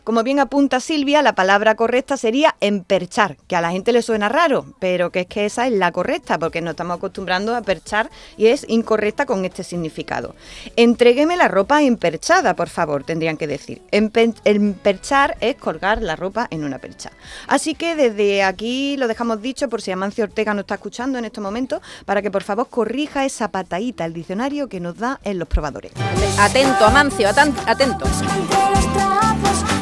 Como 0.03 0.23
bien 0.23 0.39
apunta 0.39 0.79
Silvia, 0.79 1.21
la 1.21 1.35
palabra 1.35 1.75
correcta 1.75 2.17
sería 2.17 2.55
emperchar, 2.59 3.37
que 3.47 3.55
a 3.55 3.61
la 3.61 3.71
gente 3.71 3.91
le 3.91 4.01
suena 4.01 4.29
raro, 4.29 4.65
pero 4.79 5.11
que 5.11 5.21
es 5.21 5.27
que 5.27 5.45
esa 5.45 5.67
es 5.67 5.73
la 5.73 5.91
correcta, 5.91 6.37
porque 6.37 6.61
nos 6.61 6.71
estamos 6.71 6.97
acostumbrando 6.97 7.55
a 7.55 7.61
perchar 7.61 8.09
y 8.37 8.47
es 8.47 8.65
incorrecta 8.67 9.25
con 9.25 9.45
este 9.45 9.63
significado. 9.63 10.35
Entrégueme 10.75 11.37
la 11.37 11.47
ropa 11.47 11.81
emperchada, 11.83 12.55
por 12.55 12.69
favor, 12.69 13.03
tendrían 13.03 13.37
que 13.37 13.47
decir. 13.47 13.81
Emperchar 13.91 15.37
es 15.39 15.55
colgar 15.55 16.01
la 16.01 16.15
ropa 16.15 16.47
en 16.49 16.63
una 16.63 16.79
percha. 16.79 17.11
Así 17.53 17.75
que 17.75 17.95
desde 17.95 18.41
aquí 18.41 18.97
lo 18.97 19.07
dejamos 19.07 19.39
dicho 19.39 19.69
por 19.69 19.79
si 19.79 19.91
Amancio 19.91 20.23
Ortega 20.23 20.55
no 20.55 20.61
está 20.61 20.73
escuchando 20.73 21.19
en 21.19 21.25
estos 21.25 21.43
momentos, 21.43 21.83
para 22.03 22.23
que 22.23 22.31
por 22.31 22.41
favor 22.41 22.67
corrija 22.67 23.25
esa 23.25 23.49
patadita 23.49 24.05
al 24.05 24.11
diccionario 24.11 24.67
que 24.67 24.79
nos 24.79 24.97
da 24.97 25.19
en 25.23 25.37
los 25.37 25.47
probadores. 25.47 25.91
Atento, 26.39 26.83
Amancio, 26.83 27.29
atento. 27.29 28.05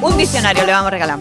Un 0.01 0.18
diccionario 0.18 0.65
le 0.65 0.71
vamos 0.73 0.88
a 0.88 0.89
regalar. 0.89 1.19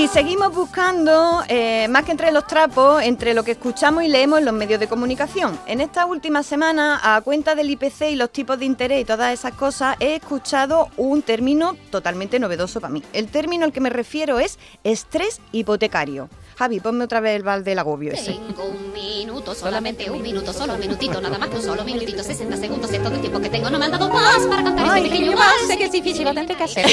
Y 0.00 0.08
seguimos 0.08 0.54
buscando, 0.54 1.42
eh, 1.46 1.86
más 1.88 2.04
que 2.04 2.12
entre 2.12 2.32
los 2.32 2.46
trapos, 2.46 3.02
entre 3.02 3.34
lo 3.34 3.44
que 3.44 3.50
escuchamos 3.50 4.02
y 4.02 4.08
leemos 4.08 4.38
en 4.38 4.46
los 4.46 4.54
medios 4.54 4.80
de 4.80 4.88
comunicación. 4.88 5.60
En 5.66 5.82
esta 5.82 6.06
última 6.06 6.42
semana, 6.42 6.98
a 7.02 7.20
cuenta 7.20 7.54
del 7.54 7.68
IPC 7.68 8.12
y 8.12 8.16
los 8.16 8.30
tipos 8.30 8.58
de 8.58 8.64
interés 8.64 9.02
y 9.02 9.04
todas 9.04 9.34
esas 9.34 9.52
cosas, 9.52 9.98
he 10.00 10.14
escuchado 10.14 10.88
un 10.96 11.20
término 11.20 11.76
totalmente 11.90 12.38
novedoso 12.38 12.80
para 12.80 12.94
mí. 12.94 13.02
El 13.12 13.28
término 13.28 13.66
al 13.66 13.74
que 13.74 13.82
me 13.82 13.90
refiero 13.90 14.38
es 14.38 14.58
estrés 14.84 15.38
hipotecario. 15.52 16.30
Javi, 16.60 16.78
ponme 16.78 17.04
otra 17.04 17.20
vez 17.20 17.36
el 17.36 17.42
bal 17.42 17.64
del 17.64 17.78
agobio 17.78 18.12
ese. 18.12 18.32
Tengo 18.32 18.66
un 18.66 18.92
minuto, 18.92 19.54
solamente 19.54 20.10
un 20.10 20.20
minuto, 20.20 20.52
solo 20.52 20.74
un 20.74 20.80
minutito, 20.80 21.18
nada 21.18 21.38
más 21.38 21.48
que 21.48 21.56
un 21.56 21.62
solo 21.62 21.82
minutito, 21.84 22.22
60 22.22 22.54
segundos 22.58 22.92
es 22.92 23.02
todo 23.02 23.14
el 23.14 23.22
tiempo 23.22 23.40
que 23.40 23.48
tengo. 23.48 23.70
No 23.70 23.78
me 23.78 23.86
han 23.86 23.92
dado 23.92 24.10
más 24.10 24.40
para 24.46 24.62
cantar 24.64 24.98
este 24.98 25.08
pequeño 25.08 25.32
más. 25.32 25.54
Sé 25.66 25.78
que 25.78 25.84
es 25.84 25.92
difícil, 25.92 26.24
lo 26.24 26.34
tendré 26.34 26.54
que 26.54 26.64
hacer. 26.64 26.84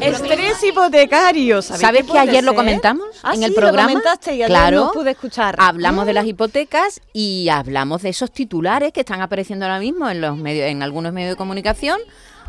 Estrés 0.00 0.64
hipotecario. 0.64 1.60
¿Sabes 1.60 2.06
que 2.06 2.18
ayer 2.18 2.42
lo 2.42 2.54
comentamos 2.54 3.06
ah, 3.22 3.34
en 3.34 3.42
el 3.42 3.52
programa? 3.52 3.92
Lo 3.92 3.98
comentaste 3.98 4.34
y 4.34 4.42
claro, 4.44 4.86
no 4.86 4.92
pude 4.92 5.10
escuchar. 5.10 5.54
Hablamos 5.58 6.06
de 6.06 6.14
las 6.14 6.24
ah. 6.24 6.28
hipotecas 6.28 7.02
y 7.12 7.50
hablamos 7.50 8.00
de 8.00 8.08
esos 8.08 8.32
titulares 8.32 8.94
que 8.94 9.00
están 9.00 9.20
apareciendo 9.20 9.66
ahora 9.66 9.78
mismo 9.78 10.08
en 10.08 10.22
los 10.22 10.38
medios, 10.38 10.70
en 10.70 10.82
algunos 10.82 11.12
medios 11.12 11.32
de 11.32 11.36
comunicación 11.36 12.00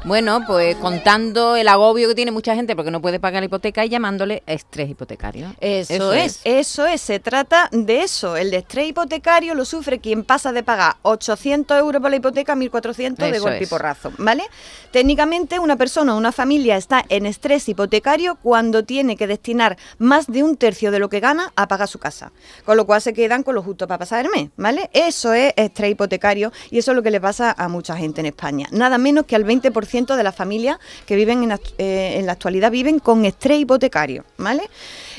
bueno, 0.05 0.43
pues 0.45 0.75
contando 0.77 1.55
el 1.55 1.67
agobio 1.67 2.07
que 2.07 2.15
tiene 2.15 2.31
mucha 2.31 2.55
gente 2.55 2.75
porque 2.75 2.91
no 2.91 3.01
puede 3.01 3.19
pagar 3.19 3.41
la 3.41 3.45
hipoteca 3.45 3.85
y 3.85 3.89
llamándole 3.89 4.43
estrés 4.45 4.89
hipotecario. 4.89 5.53
Eso, 5.59 6.13
es, 6.13 6.41
eso 6.43 6.85
es, 6.85 7.01
se 7.01 7.19
trata 7.19 7.69
de 7.71 8.01
eso. 8.01 8.37
El 8.37 8.53
estrés 8.53 8.89
hipotecario 8.89 9.53
lo 9.55 9.65
sufre 9.65 9.99
quien 9.99 10.23
pasa 10.23 10.51
de 10.51 10.63
pagar 10.63 10.95
800 11.01 11.77
euros 11.79 12.01
por 12.01 12.11
la 12.11 12.17
hipoteca 12.17 12.53
a 12.53 12.55
1.400 12.55 13.31
de 13.31 13.39
golpe 13.39 13.63
y 13.63 13.67
porrazo, 13.67 14.11
¿vale? 14.17 14.43
Técnicamente 14.91 15.59
una 15.59 15.75
persona 15.75 16.15
o 16.15 16.17
una 16.17 16.31
familia 16.31 16.77
está 16.77 17.03
en 17.09 17.25
estrés 17.25 17.67
hipotecario 17.67 18.37
cuando 18.41 18.83
tiene 18.83 19.17
que 19.17 19.27
destinar 19.27 19.77
más 19.97 20.27
de 20.27 20.43
un 20.43 20.57
tercio 20.57 20.91
de 20.91 20.99
lo 20.99 21.09
que 21.09 21.19
gana 21.19 21.51
a 21.55 21.67
pagar 21.67 21.87
su 21.87 21.99
casa, 21.99 22.31
con 22.65 22.77
lo 22.77 22.85
cual 22.85 23.01
se 23.01 23.13
quedan 23.13 23.43
con 23.43 23.55
lo 23.55 23.63
justo 23.63 23.87
para 23.87 23.99
pasar 23.99 24.25
el 24.25 24.31
mes, 24.31 24.49
¿vale? 24.55 24.89
Eso 24.93 25.33
es 25.33 25.53
estrés 25.55 25.91
hipotecario 25.91 26.51
y 26.71 26.77
eso 26.77 26.91
es 26.91 26.95
lo 26.95 27.03
que 27.03 27.11
le 27.11 27.19
pasa 27.19 27.53
a 27.57 27.67
mucha 27.67 27.97
gente 27.97 28.21
en 28.21 28.27
España. 28.27 28.67
Nada 28.71 28.97
menos 28.97 29.25
que 29.25 29.35
al 29.35 29.45
20% 29.45 29.86
de 29.87 30.23
las 30.23 30.35
familias 30.35 30.77
que 31.05 31.15
viven 31.15 31.43
en, 31.43 31.51
eh, 31.77 32.17
en, 32.17 32.25
la 32.25 32.33
actualidad 32.33 32.71
viven 32.71 32.99
con 32.99 33.25
estrés 33.25 33.59
hipotecario, 33.59 34.25
¿vale? 34.37 34.63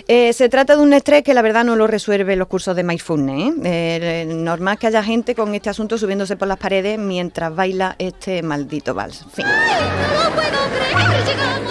Eh, 0.07 0.33
se 0.33 0.49
trata 0.49 0.77
de 0.77 0.83
un 0.83 0.93
estrés 0.93 1.23
que 1.23 1.35
la 1.35 1.43
verdad 1.43 1.65
no 1.65 1.75
lo 1.75 1.87
resuelve 1.87 2.37
los 2.37 2.49
cursos 2.49 2.77
de 2.77 2.85
mindfulness. 2.85 3.55
¿eh? 3.65 4.25
normal 4.29 4.79
que 4.79 4.87
haya 4.87 5.03
gente 5.03 5.35
con 5.35 5.55
este 5.55 5.71
asunto 5.71 5.99
subiéndose 5.99 6.37
por 6.37 6.49
las 6.49 6.59
paredes 6.59 6.99
mientras 6.99 7.55
baila 7.55 7.97
este 7.99 8.43
maldito 8.43 8.95
vals. 8.95 9.25
No 9.25 10.31
puedo 10.35 10.59
creer, 10.71 11.25
llegamos 11.27 11.68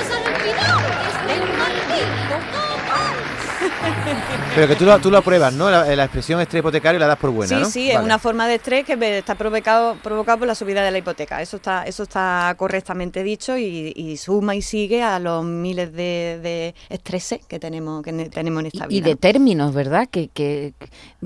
Pero 4.57 4.69
que 4.69 4.75
tú 4.75 4.85
lo, 4.85 4.97
tú 4.97 5.11
lo 5.11 5.19
apruebas, 5.19 5.53
¿no? 5.53 5.69
La, 5.69 6.03
expresión 6.03 6.41
estrés 6.41 6.61
hipotecario 6.61 6.99
la 6.99 7.05
das 7.05 7.19
por 7.19 7.29
buena, 7.29 7.47
sí, 7.47 7.61
¿no? 7.61 7.65
Sí, 7.65 7.71
sí, 7.71 7.91
es 7.91 7.99
una 7.99 8.17
forma 8.17 8.47
de 8.47 8.55
estrés 8.55 8.85
que 8.85 8.97
está 9.15 9.35
provocado, 9.35 9.97
provocado 10.01 10.39
por 10.39 10.47
la 10.47 10.55
subida 10.55 10.83
de 10.83 10.89
la 10.89 10.97
hipoteca. 10.97 11.43
Eso 11.43 11.57
está, 11.57 11.83
eso 11.83 12.01
está 12.01 12.55
correctamente 12.57 13.21
dicho 13.21 13.55
y, 13.55 14.17
suma 14.17 14.55
y 14.55 14.63
sigue 14.63 15.03
a 15.03 15.19
los 15.19 15.45
miles 15.45 15.93
de, 15.93 16.39
de 16.41 16.75
estreses 16.89 17.45
que 17.45 17.59
tenemos, 17.59 18.01
que 18.01 18.11
tenemos 18.31 18.61
en 18.61 18.65
esta 18.65 18.87
vida. 18.87 18.97
Y 18.97 19.01
de 19.01 19.15
términos, 19.15 19.75
¿verdad? 19.75 20.07
Que, 20.09 20.29
que 20.29 20.73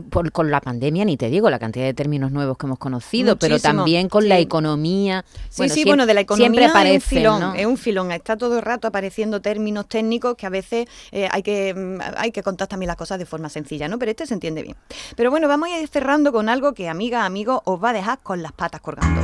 por, 0.09 0.33
con 0.33 0.51
la 0.51 0.59
pandemia, 0.59 1.05
ni 1.05 1.15
te 1.15 1.29
digo, 1.29 1.49
la 1.49 1.59
cantidad 1.59 1.85
de 1.85 1.93
términos 1.93 2.33
nuevos 2.33 2.57
que 2.57 2.65
hemos 2.65 2.79
conocido, 2.79 3.37
pero 3.37 3.59
también 3.59 4.09
con 4.09 4.27
la 4.27 4.39
economía. 4.39 5.23
Sí, 5.49 5.69
sí, 5.69 5.85
bueno, 5.85 6.05
de 6.05 6.15
la 6.15 6.21
economía 6.21 6.49
siempre 6.49 6.65
aparece, 6.65 6.97
es 6.97 7.03
un 7.03 7.09
filón, 7.09 7.55
es 7.55 7.65
un 7.65 7.77
filón. 7.77 8.11
Está 8.11 8.35
todo 8.35 8.57
el 8.57 8.61
rato 8.61 8.89
apareciendo 8.89 9.39
términos 9.39 9.87
técnicos 9.87 10.35
que 10.35 10.45
a 10.45 10.49
veces 10.49 10.85
eh, 11.13 11.29
hay 11.31 11.43
que 11.43 11.73
mm, 11.73 12.01
hay 12.17 12.33
que 12.33 12.43
contar 12.43 12.67
también 12.67 12.87
las 12.87 12.97
cosas 12.97 13.20
de 13.21 13.25
forma 13.25 13.49
sencilla, 13.49 13.87
¿no? 13.87 13.97
Pero 13.99 14.11
este 14.11 14.25
se 14.25 14.33
entiende 14.33 14.61
bien. 14.63 14.75
Pero 15.15 15.29
bueno, 15.31 15.47
vamos 15.47 15.69
a 15.69 15.79
ir 15.79 15.87
cerrando 15.87 16.31
con 16.31 16.49
algo 16.49 16.73
que, 16.73 16.89
amiga, 16.89 17.25
amigo, 17.25 17.61
os 17.65 17.81
va 17.81 17.89
a 17.91 17.93
dejar 17.93 18.19
con 18.19 18.41
las 18.41 18.51
patas 18.51 18.81
colgando. 18.81 19.21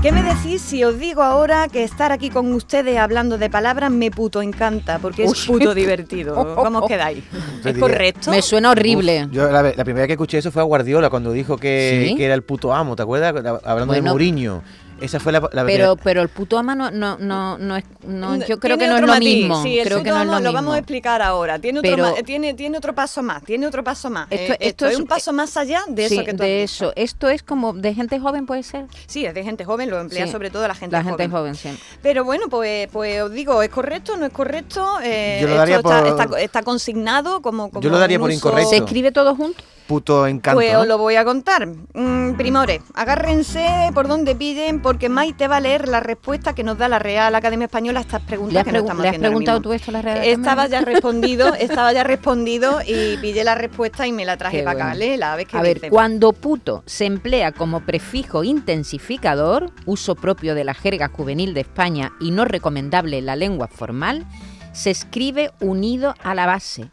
¿Qué 0.00 0.12
me 0.12 0.22
decís 0.22 0.62
si 0.62 0.84
os 0.84 0.96
digo 0.96 1.22
ahora 1.22 1.66
que 1.66 1.82
estar 1.82 2.12
aquí 2.12 2.30
con 2.30 2.52
ustedes 2.52 2.96
hablando 2.98 3.36
de 3.36 3.50
palabras 3.50 3.90
me 3.90 4.12
puto 4.12 4.40
encanta? 4.42 5.00
Porque 5.00 5.24
es 5.24 5.48
Uy. 5.48 5.58
puto 5.58 5.74
divertido. 5.74 6.54
¿Cómo 6.54 6.78
os 6.78 6.86
quedáis? 6.88 7.24
¿Es 7.64 7.76
correcto? 7.76 8.30
Me 8.30 8.40
suena 8.40 8.70
horrible. 8.70 9.24
Uf, 9.24 9.32
yo 9.32 9.50
la, 9.50 9.60
la 9.64 9.72
primera 9.84 10.02
vez 10.02 10.06
que 10.06 10.12
escuché 10.12 10.38
eso 10.38 10.52
fue 10.52 10.62
a 10.62 10.64
Guardiola 10.64 11.10
cuando 11.10 11.32
dijo 11.32 11.56
que, 11.56 12.06
¿Sí? 12.10 12.16
que 12.16 12.26
era 12.26 12.34
el 12.34 12.42
puto 12.42 12.72
amo, 12.72 12.94
¿te 12.94 13.02
acuerdas? 13.02 13.34
Hablando 13.64 13.92
de. 13.92 14.02
Mourinho. 14.02 14.62
Esa 15.00 15.20
fue 15.20 15.32
la, 15.32 15.48
la 15.52 15.64
Pero, 15.64 15.96
pero 15.96 16.22
el 16.22 16.28
puto 16.28 16.58
ama 16.58 16.74
no, 16.74 16.90
no, 16.90 17.16
no, 17.18 17.56
no 17.58 17.76
es, 17.76 17.84
no, 18.06 18.36
yo 18.36 18.58
creo 18.58 18.76
Tiene 18.76 18.78
que 18.78 18.88
no 18.88 18.94
es 18.96 19.00
lo 19.02 19.06
matiz. 19.08 19.36
mismo. 19.36 19.62
Sí, 19.62 19.78
el 19.78 19.86
creo 19.86 20.02
que 20.02 20.10
no 20.10 20.20
es 20.20 20.26
lo 20.26 20.32
mismo. 20.32 20.40
lo 20.48 20.52
vamos 20.52 20.74
a 20.74 20.78
explicar 20.78 21.22
ahora. 21.22 21.58
Tiene 21.58 21.78
otro, 21.78 21.90
Pero- 21.90 22.02
ma- 22.10 22.22
tiene, 22.22 22.54
tiene 22.54 22.78
otro 22.78 22.94
paso 22.94 23.22
más, 23.22 23.42
tiene 23.44 23.66
otro 23.66 23.84
paso 23.84 24.10
más. 24.10 24.26
Esto- 24.30 24.52
Eh, 24.54 24.56
esto 24.60 24.86
es 24.86 24.92
es- 24.94 24.98
un 24.98 25.06
paso 25.06 25.32
más 25.32 25.56
allá 25.56 25.82
de 25.88 26.08
Sí, 26.08 26.14
eso 26.16 26.24
que 26.24 26.32
tú 26.34 26.42
has 26.42 26.48
de 26.48 26.60
dicho. 26.62 26.84
eso. 26.86 26.92
Esto 26.96 27.28
es 27.28 27.42
como 27.42 27.72
de 27.72 27.94
gente 27.94 28.18
joven, 28.18 28.46
puede 28.46 28.62
ser. 28.62 28.86
Sí, 29.06 29.24
es 29.24 29.34
de 29.34 29.44
gente 29.44 29.64
joven, 29.64 29.88
lo 29.90 30.00
emplea 30.00 30.26
Sí. 30.26 30.32
sobre 30.32 30.50
todo 30.50 30.66
la 30.66 30.74
gente 30.74 30.96
La 30.96 31.02
joven. 31.02 31.18
gente 31.18 31.28
joven, 31.36 31.54
sí. 31.54 31.70
Pero 32.02 32.24
bueno, 32.24 32.48
pues, 32.48 32.88
pues 32.92 33.22
os 33.22 33.30
digo, 33.32 33.62
¿es 33.62 33.70
correcto 33.70 34.16
no 34.16 34.26
es 34.26 34.32
correcto? 34.32 34.84
Eh, 35.02 35.38
Yo 35.40 35.46
lo 35.46 35.52
esto 35.54 35.58
daría 35.58 35.76
está, 35.76 35.88
por- 36.02 36.20
está- 36.20 36.40
está 36.40 36.62
consignado 36.62 37.40
como, 37.42 37.70
como 37.70 37.82
Yo 37.82 37.90
lo 37.90 37.98
daría 37.98 38.18
por 38.18 38.32
incorrecto. 38.32 38.70
¿Se 38.70 38.76
escribe 38.78 39.12
todo 39.12 39.34
junto? 39.36 39.62
Puto 39.88 40.26
encanto. 40.28 40.58
Pues 40.58 40.72
¿no? 40.72 40.80
os 40.82 40.86
lo 40.86 40.98
voy 40.98 41.16
a 41.16 41.24
contar. 41.24 41.66
Mm, 41.66 42.34
primores, 42.36 42.80
agárrense 42.94 43.90
por 43.94 44.06
donde 44.06 44.36
pillen, 44.36 44.80
porque 44.80 45.08
Maite 45.08 45.48
va 45.48 45.56
a 45.56 45.60
leer 45.60 45.88
la 45.88 45.98
respuesta 46.00 46.54
que 46.54 46.62
nos 46.62 46.78
da 46.78 46.88
la 46.88 46.98
Real 47.00 47.34
Academia 47.34 47.64
Española 47.64 47.98
a 48.00 48.02
estas 48.02 48.22
preguntas 48.22 48.52
¿Le 48.52 48.60
has, 48.60 48.64
que 48.66 48.72
nos 48.72 48.82
estamos 48.82 49.02
le 49.02 49.08
has 49.08 49.12
haciendo 49.12 49.28
preguntado 49.30 49.58
mismo. 49.58 49.70
tú 49.70 49.74
esto 49.74 49.90
a 49.90 49.92
la 49.94 50.02
Real 50.02 50.18
Estaba 50.24 50.62
Academia? 50.64 50.78
ya 50.80 50.84
respondido, 50.84 51.54
estaba 51.58 51.92
ya 51.92 52.04
respondido 52.04 52.80
y 52.86 53.16
pillé 53.16 53.42
la 53.44 53.54
respuesta 53.54 54.06
y 54.06 54.12
me 54.12 54.24
la 54.24 54.36
traje 54.36 54.58
Qué 54.58 54.62
para 54.64 54.72
acá. 54.78 54.84
bueno. 54.90 54.98
Léela, 54.98 55.32
a 55.32 55.36
ver 55.36 55.46
qué 55.46 55.56
A 55.58 55.62
ver, 55.62 55.80
cuando 55.90 56.32
puto 56.32 56.82
se 56.86 57.06
emplea 57.06 57.52
como 57.52 57.80
prefijo 57.80 58.44
intensificador, 58.44 59.70
uso 59.86 60.14
propio 60.14 60.54
de 60.54 60.64
la 60.64 60.74
jerga 60.74 61.08
juvenil 61.08 61.54
de 61.54 61.60
España 61.62 62.12
y 62.20 62.30
no 62.30 62.44
recomendable 62.44 63.18
en 63.18 63.26
la 63.26 63.36
lengua 63.36 63.68
formal, 63.68 64.26
se 64.72 64.90
escribe 64.90 65.50
unido 65.60 66.14
a 66.22 66.34
la 66.34 66.46
base. 66.46 66.90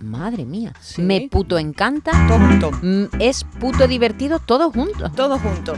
Madre 0.00 0.44
mía, 0.46 0.72
Sí. 0.80 1.02
me 1.02 1.28
puto 1.30 1.58
encanta, 1.58 2.12
Todo 2.26 2.38
junto, 2.38 2.70
mm, 2.82 3.04
es 3.20 3.44
puto 3.44 3.86
divertido, 3.86 4.38
todo 4.38 4.70
junto. 4.70 5.10
todo 5.10 5.38
junto. 5.38 5.74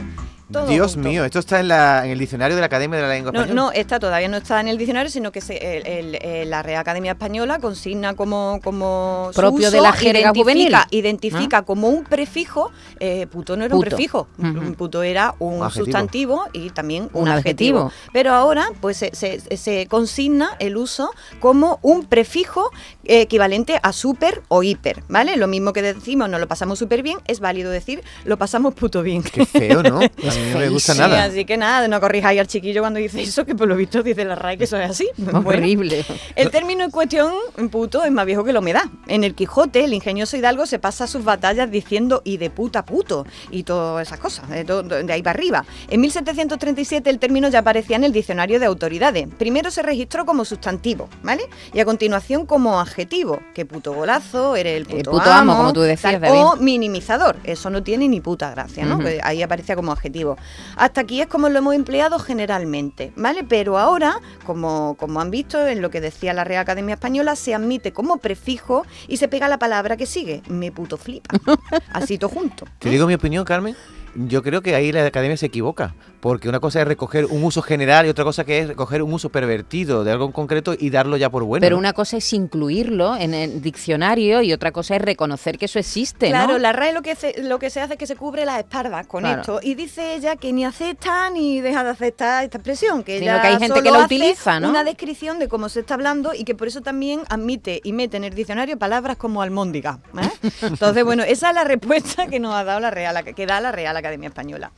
todo 0.51 0.67
Dios 0.67 0.93
junto. 0.93 1.09
mío, 1.09 1.25
esto 1.25 1.39
está 1.39 1.59
en, 1.61 1.67
la, 1.67 2.05
en 2.05 2.11
el 2.11 2.19
diccionario 2.19 2.55
de 2.55 2.59
la 2.61 2.67
Academia 2.67 2.97
de 2.97 3.01
la 3.07 3.09
Lengua 3.09 3.31
No, 3.31 3.39
Española. 3.39 3.59
no, 3.61 3.71
esta 3.71 3.97
todavía 3.99 4.27
no 4.27 4.37
está 4.37 4.59
en 4.61 4.67
el 4.67 4.77
diccionario, 4.77 5.09
sino 5.09 5.31
que 5.31 5.41
se- 5.41 5.77
el- 5.77 5.87
el- 5.87 6.15
el- 6.23 6.49
la 6.51 6.61
Real 6.61 6.79
Academia 6.81 7.13
Española 7.13 7.57
consigna 7.57 8.13
como, 8.13 8.59
como 8.63 9.29
su 9.33 9.39
Propio 9.41 9.71
de 9.71 9.81
la 9.81 9.93
jerga 9.93 10.19
identifica, 10.19 10.41
juvenil. 10.43 10.75
Identifica 10.91 11.61
como 11.63 11.89
un 11.89 12.03
prefijo, 12.03 12.69
eh, 12.99 13.25
puto 13.31 13.57
no 13.57 13.65
era 13.65 13.73
un 13.75 13.81
prefijo, 13.81 14.27
un 14.37 14.75
puto 14.75 15.01
era 15.01 15.33
un, 15.39 15.67
sustantivo 15.71 16.43
y 16.53 16.69
también 16.69 17.09
un, 17.13 17.23
Un 17.23 17.29
adjetivo. 17.29 17.85
adjetivo. 17.87 18.09
Pero 18.13 18.33
ahora 18.33 18.67
pues 18.79 18.97
se, 18.97 19.15
se- 19.15 19.39
se 19.57 19.87
consigna 19.87 20.51
el 20.59 20.77
uso 20.77 21.09
como 21.39 21.79
un 21.81 22.05
prefijo 22.05 22.69
equivalente 23.05 23.79
a 23.81 23.93
super 23.93 24.41
o 24.47 24.63
hiper, 24.63 25.03
¿vale? 25.07 25.35
Lo 25.37 25.47
mismo 25.47 25.73
que 25.73 25.81
decimos, 25.81 26.29
no 26.29 26.39
lo 26.39 26.47
pasamos 26.47 26.79
súper 26.79 27.03
bien, 27.03 27.17
es 27.27 27.39
válido 27.39 27.69
decir, 27.71 28.01
lo 28.25 28.37
pasamos 28.37 28.73
puto 28.73 29.01
bien. 29.03 29.23
Qué 29.23 29.45
feo, 29.45 29.83
¿no? 29.83 29.97
A 29.99 30.01
mí 30.01 30.51
no 30.53 30.59
me 30.59 30.69
gusta 30.69 30.93
Sí, 30.93 30.99
nada. 30.99 31.23
así 31.25 31.45
que 31.45 31.57
nada, 31.57 31.87
no 31.87 31.99
corrijáis 31.99 32.39
al 32.39 32.47
chiquillo 32.47 32.81
cuando 32.81 32.99
dice 32.99 33.21
eso, 33.21 33.45
que 33.45 33.55
por 33.55 33.67
lo 33.67 33.75
visto 33.75 34.03
dice 34.03 34.23
la 34.25 34.35
RAE 34.35 34.57
que 34.57 34.63
eso 34.65 34.77
es 34.77 34.89
así. 34.89 35.07
Bueno, 35.17 35.49
Horrible. 35.49 36.05
el 36.35 36.51
término 36.51 36.83
en 36.83 36.91
cuestión, 36.91 37.33
puto, 37.71 38.03
es 38.03 38.11
más 38.11 38.25
viejo 38.25 38.43
que 38.43 38.53
la 38.53 38.59
humedad. 38.59 38.83
En 39.07 39.23
el 39.23 39.33
Quijote, 39.35 39.83
el 39.83 39.93
ingenioso 39.93 40.37
Hidalgo 40.37 40.65
se 40.65 40.79
pasa 40.79 41.07
sus 41.07 41.23
batallas 41.23 41.69
diciendo 41.71 42.21
y 42.23 42.37
de 42.37 42.49
puta 42.49 42.85
puto 42.85 43.25
y 43.51 43.63
todas 43.63 44.07
esas 44.07 44.19
cosas, 44.19 44.49
de, 44.49 44.63
to- 44.63 44.83
de 44.83 45.11
ahí 45.13 45.21
para 45.21 45.37
arriba. 45.37 45.65
En 45.89 46.01
1737 46.01 47.09
el 47.09 47.19
término 47.19 47.49
ya 47.49 47.59
aparecía 47.59 47.95
en 47.95 48.03
el 48.03 48.11
diccionario 48.13 48.59
de 48.59 48.65
autoridades. 48.65 49.27
Primero 49.37 49.71
se 49.71 49.81
registró 49.81 50.25
como 50.25 50.45
sustantivo, 50.45 51.09
¿vale? 51.23 51.43
Y 51.73 51.79
a 51.79 51.85
continuación 51.85 52.45
como 52.45 52.79
adjetivo, 52.93 53.41
que 53.55 53.65
puto 53.65 53.93
golazo, 53.93 54.55
eres 54.55 54.77
el 54.77 54.85
puto, 54.85 54.97
El 54.97 55.03
puto 55.05 55.31
amo, 55.31 55.57
como 55.57 55.73
tú 55.73 55.81
decías, 55.81 56.13
tal, 56.13 56.21
David. 56.21 56.39
O 56.39 56.55
minimizador, 56.57 57.37
eso 57.43 57.69
no 57.69 57.81
tiene 57.81 58.07
ni 58.07 58.21
puta 58.21 58.51
gracia, 58.51 58.85
¿no? 58.85 58.99
Pues 58.99 59.19
ahí 59.23 59.41
aparecía 59.41 59.75
como 59.75 59.91
adjetivo. 59.91 60.37
Hasta 60.77 61.01
aquí 61.01 61.19
es 61.19 61.27
como 61.27 61.49
lo 61.49 61.57
hemos 61.57 61.73
empleado 61.73 62.19
generalmente, 62.19 63.11
¿vale? 63.15 63.43
Pero 63.43 63.79
ahora, 63.79 64.19
como, 64.45 64.95
como 64.99 65.19
han 65.19 65.31
visto 65.31 65.65
en 65.65 65.81
lo 65.81 65.89
que 65.89 66.01
decía 66.01 66.33
la 66.33 66.43
Real 66.43 66.61
Academia 66.61 66.93
Española, 66.93 67.35
se 67.35 67.55
admite 67.55 67.93
como 67.93 68.17
prefijo 68.17 68.85
y 69.07 69.17
se 69.17 69.27
pega 69.27 69.47
la 69.47 69.57
palabra 69.57 69.97
que 69.97 70.05
sigue, 70.05 70.43
me 70.47 70.71
puto 70.71 70.97
flipa. 70.97 71.35
Así 71.91 72.17
todo 72.17 72.29
junto. 72.29 72.65
Te 72.79 72.89
digo 72.89 73.07
mi 73.07 73.15
opinión, 73.15 73.43
Carmen. 73.43 73.75
Yo 74.15 74.43
creo 74.43 74.61
que 74.61 74.75
ahí 74.75 74.91
la 74.91 75.05
academia 75.05 75.35
se 75.37 75.47
equivoca, 75.47 75.95
porque 76.21 76.47
una 76.47 76.59
cosa 76.59 76.81
es 76.81 76.87
recoger 76.87 77.25
un 77.25 77.43
uso 77.43 77.61
general 77.61 78.05
y 78.05 78.09
otra 78.09 78.23
cosa 78.23 78.43
que 78.43 78.59
es 78.59 78.67
recoger 78.67 79.01
un 79.01 79.11
uso 79.13 79.29
pervertido 79.29 80.03
de 80.03 80.11
algo 80.11 80.25
en 80.25 80.31
concreto 80.31 80.75
y 80.77 80.89
darlo 80.91 81.17
ya 81.17 81.29
por 81.29 81.43
bueno. 81.43 81.61
Pero 81.61 81.75
¿no? 81.75 81.79
una 81.79 81.93
cosa 81.93 82.17
es 82.17 82.33
incluirlo 82.33 83.15
en 83.17 83.33
el 83.33 83.61
diccionario 83.61 84.41
y 84.41 84.53
otra 84.53 84.71
cosa 84.71 84.95
es 84.95 85.01
reconocer 85.01 85.57
que 85.57 85.65
eso 85.65 85.79
existe, 85.79 86.27
Claro, 86.29 86.53
¿no? 86.53 86.59
la 86.59 86.71
RAE 86.73 86.93
lo 86.93 87.01
que, 87.01 87.15
se- 87.15 87.41
lo 87.43 87.57
que 87.59 87.69
se 87.69 87.81
hace 87.81 87.93
es 87.93 87.99
que 87.99 88.07
se 88.07 88.15
cubre 88.15 88.45
las 88.45 88.59
espaldas 88.59 89.07
con 89.07 89.21
Claro. 89.23 89.41
esto 89.41 89.59
y 89.63 89.75
dice 89.75 90.15
ella 90.15 90.35
que 90.35 90.53
ni 90.53 90.63
acepta 90.63 91.29
ni 91.31 91.59
deja 91.61 91.83
de 91.83 91.89
aceptar 91.89 92.43
esta 92.43 92.57
expresión, 92.59 93.03
que 93.03 93.19
Sino 93.19 93.31
ella 93.31 93.41
que 93.41 93.47
hay 93.47 93.53
gente 93.53 93.67
solo 93.69 93.81
que 93.83 93.89
lo 93.89 93.95
hace 93.95 94.05
utiliza, 94.15 94.59
¿no? 94.59 94.69
Una 94.69 94.83
descripción 94.83 95.39
de 95.39 95.47
cómo 95.47 95.69
se 95.69 95.79
está 95.79 95.95
hablando 95.95 96.33
y 96.33 96.43
que 96.43 96.53
por 96.55 96.67
eso 96.67 96.81
también 96.81 97.21
admite 97.29 97.81
y 97.83 97.93
mete 97.93 98.17
en 98.17 98.25
el 98.25 98.33
diccionario 98.35 98.77
palabras 98.77 99.17
como 99.17 99.41
almóndiga. 99.41 99.99
¿eh? 100.21 100.29
Entonces, 100.61 101.03
bueno, 101.03 101.23
esa 101.23 101.49
es 101.49 101.55
la 101.55 101.63
respuesta 101.63 102.27
que 102.27 102.39
nos 102.39 102.53
ha 102.53 102.63
dado 102.63 102.79
la 102.79 102.91
Real, 102.91 103.23
que 103.35 103.45
da 103.45 103.59
la 103.59 103.71
Real 103.71 104.02
Academia 104.03 104.29
Española. 104.29 104.71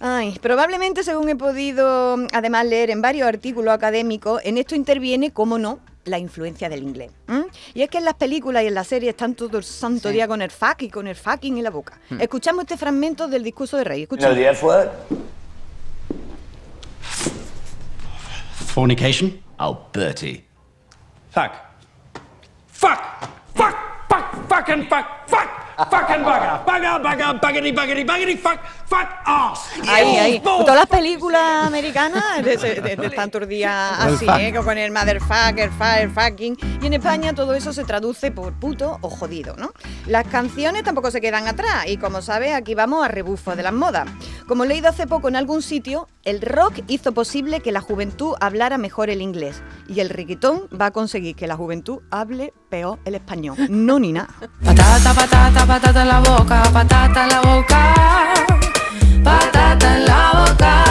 Ay, 0.00 0.38
probablemente, 0.40 1.02
según 1.02 1.28
he 1.28 1.34
podido 1.36 2.16
además 2.32 2.66
leer 2.66 2.90
en 2.90 3.02
varios 3.02 3.26
artículos 3.26 3.74
académicos, 3.74 4.40
en 4.44 4.58
esto 4.58 4.74
interviene, 4.76 5.32
cómo 5.32 5.58
no, 5.58 5.80
la 6.04 6.18
influencia 6.18 6.68
del 6.68 6.82
inglés. 6.84 7.10
¿m? 7.26 7.44
Y 7.74 7.82
es 7.82 7.90
que 7.90 7.98
en 7.98 8.04
las 8.04 8.14
películas 8.14 8.62
y 8.62 8.68
en 8.68 8.74
las 8.74 8.86
series 8.86 9.10
están 9.10 9.34
todo 9.34 9.58
el 9.58 9.64
santo 9.64 10.08
Sí. 10.08 10.14
día 10.14 10.28
con 10.28 10.40
el 10.40 10.50
fuck 10.50 10.82
y 10.82 10.88
con 10.88 11.06
el 11.08 11.16
fucking 11.16 11.58
en 11.58 11.64
la 11.64 11.70
boca. 11.70 11.98
Hmm. 12.10 12.20
Escuchamos 12.20 12.62
este 12.62 12.76
fragmento 12.76 13.26
del 13.28 13.42
discurso 13.42 13.76
de 13.76 13.84
Rey. 13.84 14.00
You 14.02 14.06
know 14.06 14.16
Escuchamos. 14.30 14.36
the 14.38 14.48
F 14.50 14.64
word? 14.64 14.88
Fornication? 18.74 19.42
Oh, 19.58 19.86
Bertie. 19.92 20.44
Fuck. 21.30 21.52
Fuck! 22.68 23.00
Fuck! 23.54 23.74
Fuck! 24.08 24.48
Fucking 24.48 24.88
fuck! 24.88 25.04
Fuck! 25.26 25.48
Fucking 25.78 26.24
bugger! 26.24 26.64
Bugger! 26.66 27.00
Bugger! 27.02 27.40
Buggity! 27.40 27.72
Buggity! 27.72 28.04
Buggity! 28.04 28.36
Fuck! 28.36 28.58
Fuck! 28.86 29.08
Ass! 29.24 29.60
Ahí, 29.88 30.16
ahí. 30.16 30.40
Todas 30.40 30.74
las 30.74 30.86
películas 30.86 31.66
americanas 31.66 32.22
de, 32.42 32.56
de- 32.56 32.74
de- 32.80 32.96
de- 32.96 33.06
están 33.06 33.30
el 33.32 33.64
así. 33.64 34.26
¿eh? 34.40 34.52
con 34.64 34.76
el 34.76 34.90
motherfucker, 34.90 35.70
fire, 35.70 36.10
fucking. 36.10 36.56
Y 36.82 36.86
en 36.86 36.94
España 36.94 37.32
todo 37.32 37.54
eso 37.54 37.72
se 37.72 37.84
traduce 37.84 38.32
por 38.32 38.52
puto 38.54 38.98
o 39.02 39.08
jodido, 39.08 39.54
¿no? 39.56 39.70
Las 40.06 40.26
canciones 40.26 40.82
tampoco 40.82 41.10
se 41.12 41.20
quedan 41.20 41.46
atrás 41.46 41.86
y 41.86 41.96
como 41.96 42.22
sabes, 42.22 42.54
aquí 42.54 42.74
vamos 42.74 43.04
a 43.04 43.08
rebufo 43.08 43.54
de 43.54 43.62
las 43.62 43.72
modas. 43.72 44.08
Como 44.48 44.64
he 44.64 44.68
leído 44.68 44.88
hace 44.88 45.06
poco 45.06 45.28
en 45.28 45.36
algún 45.36 45.62
sitio, 45.62 46.08
el 46.24 46.40
rock 46.40 46.80
hizo 46.88 47.12
posible 47.12 47.60
que 47.60 47.70
la 47.70 47.80
juventud 47.80 48.34
hablara 48.40 48.78
mejor 48.78 49.10
el 49.10 49.22
inglés 49.22 49.62
y 49.88 50.00
el 50.00 50.08
reggaetón 50.10 50.68
va 50.78 50.86
a 50.86 50.90
conseguir 50.90 51.36
que 51.36 51.46
la 51.46 51.54
juventud 51.56 52.00
hable 52.10 52.52
peor 52.68 52.98
el 53.04 53.14
español. 53.14 53.56
No 53.68 53.98
ni 53.98 54.12
nada. 54.12 54.28
Patata, 54.64 55.14
patata, 55.14 55.66
patata 55.68 56.00
en 56.00 56.08
la 56.08 56.20
boca, 56.20 56.62
patata 56.72 57.24
en 57.24 57.28
la 57.28 57.40
boca, 57.42 57.94
patata 59.22 59.96
en 59.96 60.06
la 60.06 60.30
boca. 60.32 60.84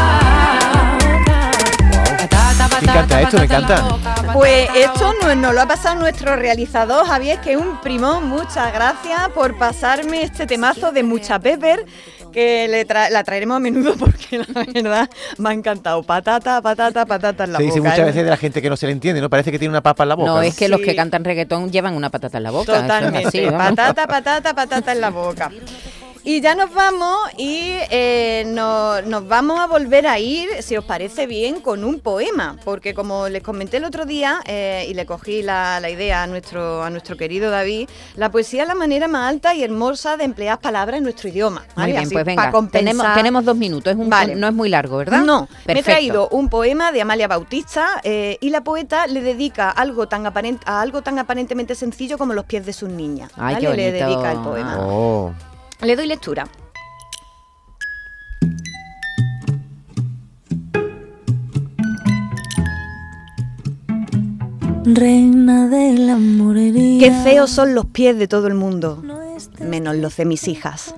Patata, 2.20 2.70
patata, 2.70 2.82
encanta 2.82 3.22
esto, 3.22 3.38
me 3.40 3.48
patata 3.48 3.76
en 3.76 3.78
la 3.80 3.86
encanta. 3.88 4.34
Pues 4.34 4.70
esto 4.76 5.14
nos, 5.24 5.36
nos 5.36 5.54
lo 5.56 5.62
ha 5.62 5.66
pasado 5.66 5.96
nuestro 5.96 6.36
realizador 6.36 7.08
Javier, 7.08 7.42
que 7.42 7.54
es 7.54 7.58
un 7.58 7.82
primón. 7.82 8.30
Muchas 8.30 8.72
gracias 8.72 9.30
por 9.30 9.58
pasarme 9.58 10.22
este 10.22 10.46
temazo 10.46 10.92
de 10.92 11.02
Mucha 11.02 11.40
Pepper, 11.40 11.84
que 12.32 12.68
le 12.68 12.88
tra- 12.88 13.10
la 13.10 13.24
traeremos 13.24 13.58
a 13.58 13.60
menudo 13.60 13.96
porque 14.00 14.40
la 14.40 14.64
verdad 14.64 15.10
me 15.38 15.50
ha 15.50 15.54
encantado. 15.54 16.04
Patata, 16.04 16.62
patata, 16.62 17.06
patata 17.06 17.44
en 17.46 17.54
la 17.54 17.58
Se 17.60 17.64
dice 17.66 17.80
boca. 17.80 17.90
muchas 17.92 18.04
¿eh? 18.04 18.06
veces 18.06 18.24
de 18.24 18.30
la 18.30 18.38
gente 18.38 18.62
que 18.62 18.70
no 18.70 18.78
se 18.78 18.86
le 18.88 18.92
entiende, 18.94 19.22
¿no? 19.22 19.30
Parece 19.30 19.52
que 19.52 19.60
tiene 19.60 19.72
una 19.72 19.82
papa 19.82 20.04
en 20.04 20.10
la 20.10 20.16
boca. 20.16 20.30
No, 20.32 20.42
es 20.42 20.56
que 20.56 20.68
los 20.70 20.82
que 20.82 20.96
cantan 20.96 21.24
reggaetón 21.24 21.72
llevan 21.72 21.96
una 21.96 22.10
patata 22.10 22.38
en 22.38 22.44
la 22.44 22.52
boca. 22.52 22.82
Totalmente. 22.82 23.28
así, 23.28 23.46
patata, 23.46 24.08
patata, 24.08 24.54
patata 24.54 24.92
en 24.92 25.02
la 25.02 25.10
boca. 25.10 25.52
Y 26.24 26.42
ya 26.42 26.56
nos 26.56 26.74
vamos 26.74 27.18
y 27.38 27.72
eh, 27.90 28.27
nos, 28.46 29.06
nos 29.06 29.28
vamos 29.28 29.60
a 29.60 29.68
volver 29.68 30.08
a 30.08 30.20
ir, 30.20 30.50
si 30.62 30.76
os 30.78 30.86
parece 30.86 31.28
bien, 31.28 31.62
con 31.62 31.84
un 31.84 32.00
poema. 32.00 32.56
Porque 32.64 32.94
como 32.94 33.30
les 33.30 33.42
comenté 33.44 33.78
el 33.78 33.86
otro 33.86 34.06
día, 34.06 34.40
eh, 34.46 34.86
y 34.90 34.94
le 34.94 35.06
cogí 35.06 35.42
la, 35.42 35.80
la 35.80 35.90
idea 35.90 36.24
a 36.24 36.28
nuestro, 36.28 36.84
a 36.84 36.90
nuestro 36.90 37.18
querido 37.18 37.50
David, 37.50 37.90
la 38.16 38.32
poesía 38.32 38.64
es 38.64 38.68
la 38.68 38.76
manera 38.76 39.08
más 39.08 39.30
alta 39.30 39.54
y 39.56 39.64
hermosa 39.64 40.18
de 40.18 40.24
emplear 40.26 40.60
palabras 40.60 40.98
en 40.98 41.04
nuestro 41.04 41.30
idioma. 41.30 41.62
Muy 41.62 41.68
¿vale? 41.76 41.92
bien, 41.94 42.04
Así, 42.04 42.14
pues 42.14 42.26
venga. 42.26 42.52
Tenemos, 42.72 43.06
tenemos 43.14 43.46
dos 43.46 43.56
minutos, 43.56 43.94
es 43.94 44.00
un, 44.00 44.10
Vale. 44.10 44.36
no 44.36 44.48
es 44.48 44.54
muy 44.54 44.70
largo, 44.70 44.98
¿verdad? 44.98 45.20
No, 45.22 45.42
me 45.66 45.74
he 45.74 45.76
Perfecto. 45.76 45.92
traído 45.92 46.30
un 46.30 46.50
poema 46.50 46.92
de 46.92 47.02
Amalia 47.02 47.28
Bautista 47.28 47.88
eh, 48.04 48.38
y 48.42 48.50
la 48.50 48.62
poeta 48.62 49.08
le 49.08 49.22
dedica 49.22 49.70
algo 49.70 50.08
tan 50.08 50.26
aparent- 50.26 50.62
a 50.66 50.82
algo 50.82 51.02
tan 51.02 51.20
aparentemente 51.20 51.76
sencillo 51.76 52.18
como 52.18 52.34
los 52.34 52.46
pies 52.46 52.66
de 52.66 52.74
sus 52.74 52.90
niñas. 52.90 53.32
Ay, 53.38 53.58
qué. 53.60 53.70
Le 53.74 53.92
dedica 53.92 54.32
el 54.32 54.40
poema. 54.40 54.78
Oh. 54.80 55.32
Le 55.82 55.96
doy 55.96 56.08
lectura. 56.08 56.48
Reina 64.86 65.68
de 65.68 65.98
la 65.98 66.18
morería. 66.18 67.00
Qué 67.00 67.12
feos 67.24 67.52
son 67.52 67.76
los 67.76 67.88
pies 67.88 68.18
de 68.18 68.28
todo 68.28 68.48
el 68.48 68.54
mundo, 68.54 69.04
menos 69.60 69.98
los 69.98 70.16
de 70.16 70.26
mis 70.26 70.48
hijas. 70.48 70.96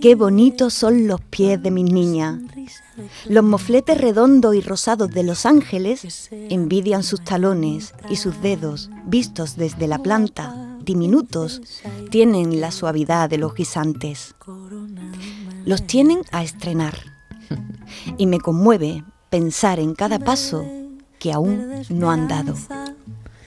Qué 0.00 0.14
bonitos 0.14 0.74
son 0.74 1.06
los 1.06 1.22
pies 1.22 1.62
de 1.62 1.70
mis 1.70 1.90
niñas. 1.90 2.40
Los 3.26 3.42
mofletes 3.42 3.98
redondos 3.98 4.54
y 4.54 4.60
rosados 4.60 5.10
de 5.10 5.22
Los 5.22 5.46
Ángeles 5.46 6.28
envidian 6.30 7.02
sus 7.02 7.24
talones 7.24 7.94
y 8.10 8.16
sus 8.16 8.40
dedos, 8.42 8.90
vistos 9.06 9.56
desde 9.56 9.88
la 9.88 9.98
planta, 9.98 10.76
diminutos, 10.84 11.62
tienen 12.10 12.60
la 12.60 12.70
suavidad 12.70 13.30
de 13.30 13.38
los 13.38 13.54
guisantes. 13.54 14.34
Los 15.64 15.86
tienen 15.86 16.20
a 16.30 16.42
estrenar. 16.42 16.94
Y 18.18 18.26
me 18.26 18.38
conmueve 18.38 19.04
pensar 19.30 19.78
en 19.80 19.94
cada 19.94 20.18
paso 20.18 20.64
que 21.18 21.32
aún 21.32 21.82
no 21.88 22.10
han 22.10 22.28
dado. 22.28 22.54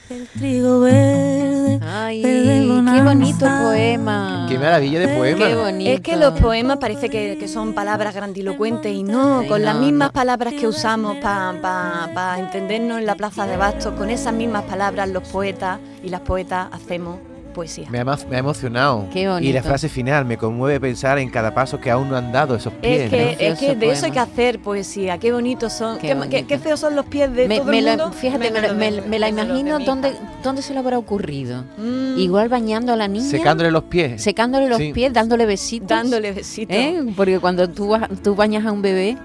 El 0.09 0.27
trigo 0.27 0.79
verde. 0.79 1.79
Ay, 1.83 2.21
qué 2.21 3.01
bonito 3.03 3.45
poema. 3.45 4.45
Qué 4.49 4.57
maravilla 4.57 4.99
de 5.01 5.07
poema. 5.09 5.45
Qué 5.45 5.55
bonito. 5.55 5.91
Es 5.91 5.99
que 5.99 6.15
los 6.15 6.39
poemas 6.39 6.77
parece 6.77 7.09
que, 7.09 7.37
que 7.37 7.47
son 7.47 7.73
palabras 7.73 8.15
grandilocuentes 8.15 8.91
y 8.91 9.03
no, 9.03 9.39
Ay, 9.39 9.47
con 9.49 9.63
las 9.63 9.75
mismas 9.77 10.09
no. 10.09 10.13
palabras 10.13 10.53
que 10.53 10.65
usamos 10.65 11.17
para 11.17 12.39
entendernos 12.39 12.99
en 12.99 13.05
la 13.05 13.15
plaza 13.15 13.45
de 13.45 13.57
bastos, 13.57 13.93
con 13.95 14.09
esas 14.09 14.33
mismas 14.33 14.63
palabras 14.63 15.09
los 15.09 15.27
poetas 15.27 15.79
y 16.01 16.09
las 16.09 16.21
poetas 16.21 16.69
hacemos 16.71 17.19
poesía. 17.57 17.87
Me 17.89 17.99
ha, 17.99 18.05
me 18.05 18.13
ha 18.35 18.39
emocionado. 18.39 19.07
Qué 19.11 19.21
Y 19.21 19.25
la 19.25 19.33
bonito. 19.33 19.63
frase 19.63 19.89
final 19.89 20.23
me 20.25 20.37
conmueve 20.37 20.79
pensar 20.79 21.17
en 21.19 21.29
cada 21.29 21.53
paso 21.53 21.79
que 21.79 21.91
aún 21.91 22.09
no 22.09 22.15
han 22.15 22.31
dado 22.31 22.55
esos 22.55 22.71
pies. 22.73 23.01
Es 23.01 23.09
que, 23.09 23.21
¿no? 23.25 23.53
es 23.53 23.59
que 23.59 23.75
de 23.75 23.91
eso 23.91 24.05
hay 24.05 24.11
que 24.11 24.19
hacer 24.19 24.59
poesía. 24.59 25.17
Qué 25.17 25.31
bonitos 25.33 25.73
son. 25.73 25.97
Qué 25.99 26.07
Qué, 26.07 26.13
bonito. 26.13 26.37
qué- 26.37 26.45
qué 26.45 26.59
feos 26.59 26.79
son 26.79 26.95
los 26.95 27.05
pies 27.07 27.33
de 27.33 27.47
Me, 27.47 27.57
todo 27.57 27.71
me 27.71 27.79
el 27.79 27.85
la- 27.85 27.97
mundo. 27.97 28.11
fíjate, 28.13 28.51
me, 28.73 29.19
la 29.19 29.27
imagino 29.29 29.79
dónde, 29.79 30.13
dónde 30.43 30.61
se 30.61 30.73
le 30.73 30.79
habrá 30.79 30.97
ocurrido. 30.97 31.63
Mm, 31.77 32.17
Igual 32.19 32.47
bañando 32.49 32.93
a 32.93 32.95
la 32.95 33.07
niña, 33.07 33.25
Secándole 33.29 33.71
los 33.71 33.83
pies. 33.83 34.21
secándole 34.23 34.67
los 34.69 34.77
Sí. 34.77 34.93
pies, 34.93 35.11
dándole 35.11 35.45
besitos. 35.45 35.87
dándole 35.89 36.31
besitos. 36.31 36.75
¿eh? 36.75 37.03
Porque 37.15 37.39
cuando 37.39 37.67
tú, 37.69 37.89
vas- 37.89 38.07
tú 38.23 38.35
bañas 38.35 38.65
a 38.65 38.71
un 38.71 38.81
bebé, 38.81 39.17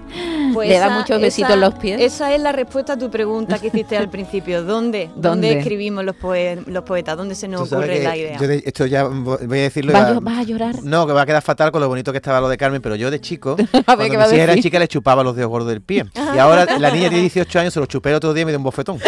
Pues 0.53 0.69
le 0.69 0.77
da 0.79 0.85
esa- 0.87 0.97
muchos 0.99 1.21
besitos 1.21 1.49
esa- 1.49 1.53
en 1.55 1.61
los 1.61 1.73
pies. 1.75 2.01
Esa 2.01 2.33
es 2.33 2.41
la 2.41 2.51
respuesta 2.51 2.93
a 2.93 2.97
tu 2.97 3.09
pregunta 3.09 3.59
que 3.59 3.67
hiciste 3.67 3.97
al 3.97 4.09
principio. 4.09 4.63
¿Dónde? 4.63 5.07
¿Dónde, 5.15 5.29
¿Dónde? 5.29 5.59
escribimos 5.59 6.03
los, 6.05 6.15
poe- 6.15 6.63
los 6.67 6.83
poetas? 6.83 7.17
¿Dónde 7.17 7.35
se 7.35 7.47
nos 7.47 7.71
ocurre 7.71 8.03
la 8.03 8.15
idea? 8.17 8.37
yo 8.39 8.47
de- 8.47 8.63
esto 8.65 8.85
ya 8.85 9.03
voy 9.05 9.35
a 9.59 9.61
decirlo. 9.63 9.93
¿Vas, 9.93 10.09
ya- 10.11 10.17
a- 10.17 10.19
vas 10.19 10.37
a 10.39 10.43
llorar? 10.43 10.83
No, 10.83 11.05
que 11.07 11.13
va 11.13 11.21
a 11.23 11.25
quedar 11.25 11.41
fatal 11.41 11.71
con 11.71 11.81
lo 11.81 11.87
bonito 11.87 12.11
que 12.11 12.17
estaba 12.17 12.39
lo 12.41 12.49
de 12.49 12.57
Carmen, 12.57 12.81
pero 12.81 12.95
yo 12.95 13.09
de 13.11 13.19
chico, 13.21 13.55
cuando 13.85 14.03
¿qué 14.09 14.17
va 14.17 14.25
a 14.25 14.29
eran 14.33 14.47
decir? 14.47 14.63
chicas, 14.63 14.79
les 14.79 14.89
chupaba 14.89 15.23
los 15.23 15.35
dedos 15.35 15.49
gordos 15.49 15.69
del 15.69 15.81
pie. 15.81 16.05
Y 16.35 16.39
ahora 16.39 16.65
la 16.79 16.89
niña 16.91 17.09
tiene 17.09 17.21
18 17.21 17.59
años, 17.59 17.73
se 17.73 17.79
los 17.79 17.87
chupé 17.89 18.09
el 18.09 18.15
otro 18.15 18.33
día 18.33 18.41
y 18.41 18.45
me 18.45 18.51
dio 18.51 18.57
un 18.57 18.63
bofetón. 18.63 18.99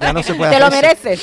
Ya 0.00 0.12
no 0.12 0.22
se 0.22 0.34
puede 0.34 0.52
Te 0.52 0.58
lo 0.58 0.66
hacer 0.66 0.82
mereces. 0.82 1.22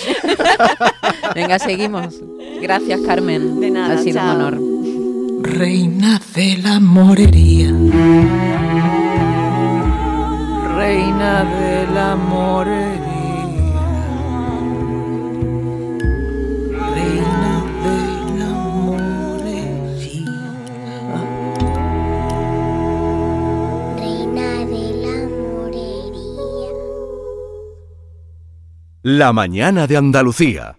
Venga, 1.35 1.59
seguimos. 1.59 2.15
Gracias, 2.61 2.99
Carmen. 3.05 3.59
De 3.59 3.69
nada, 3.71 3.95
Ha 3.95 3.97
sido 3.97 4.19
chao. 4.19 4.35
un 4.35 4.41
honor. 4.41 4.59
Reina 5.41 6.19
de 6.35 6.57
la 6.57 6.79
morería. 6.79 7.71
Reina 10.79 11.43
de 11.43 11.87
la 11.93 12.15
morería. 12.15 13.03
Reina 16.95 17.53
de 17.83 17.99
la 18.39 18.51
morería. 18.85 20.39
Reina 23.97 24.49
de 24.71 24.85
la 25.03 25.17
morería. 25.43 26.71
La 29.03 29.33
mañana 29.33 29.85
de 29.85 29.97
Andalucía. 29.97 30.78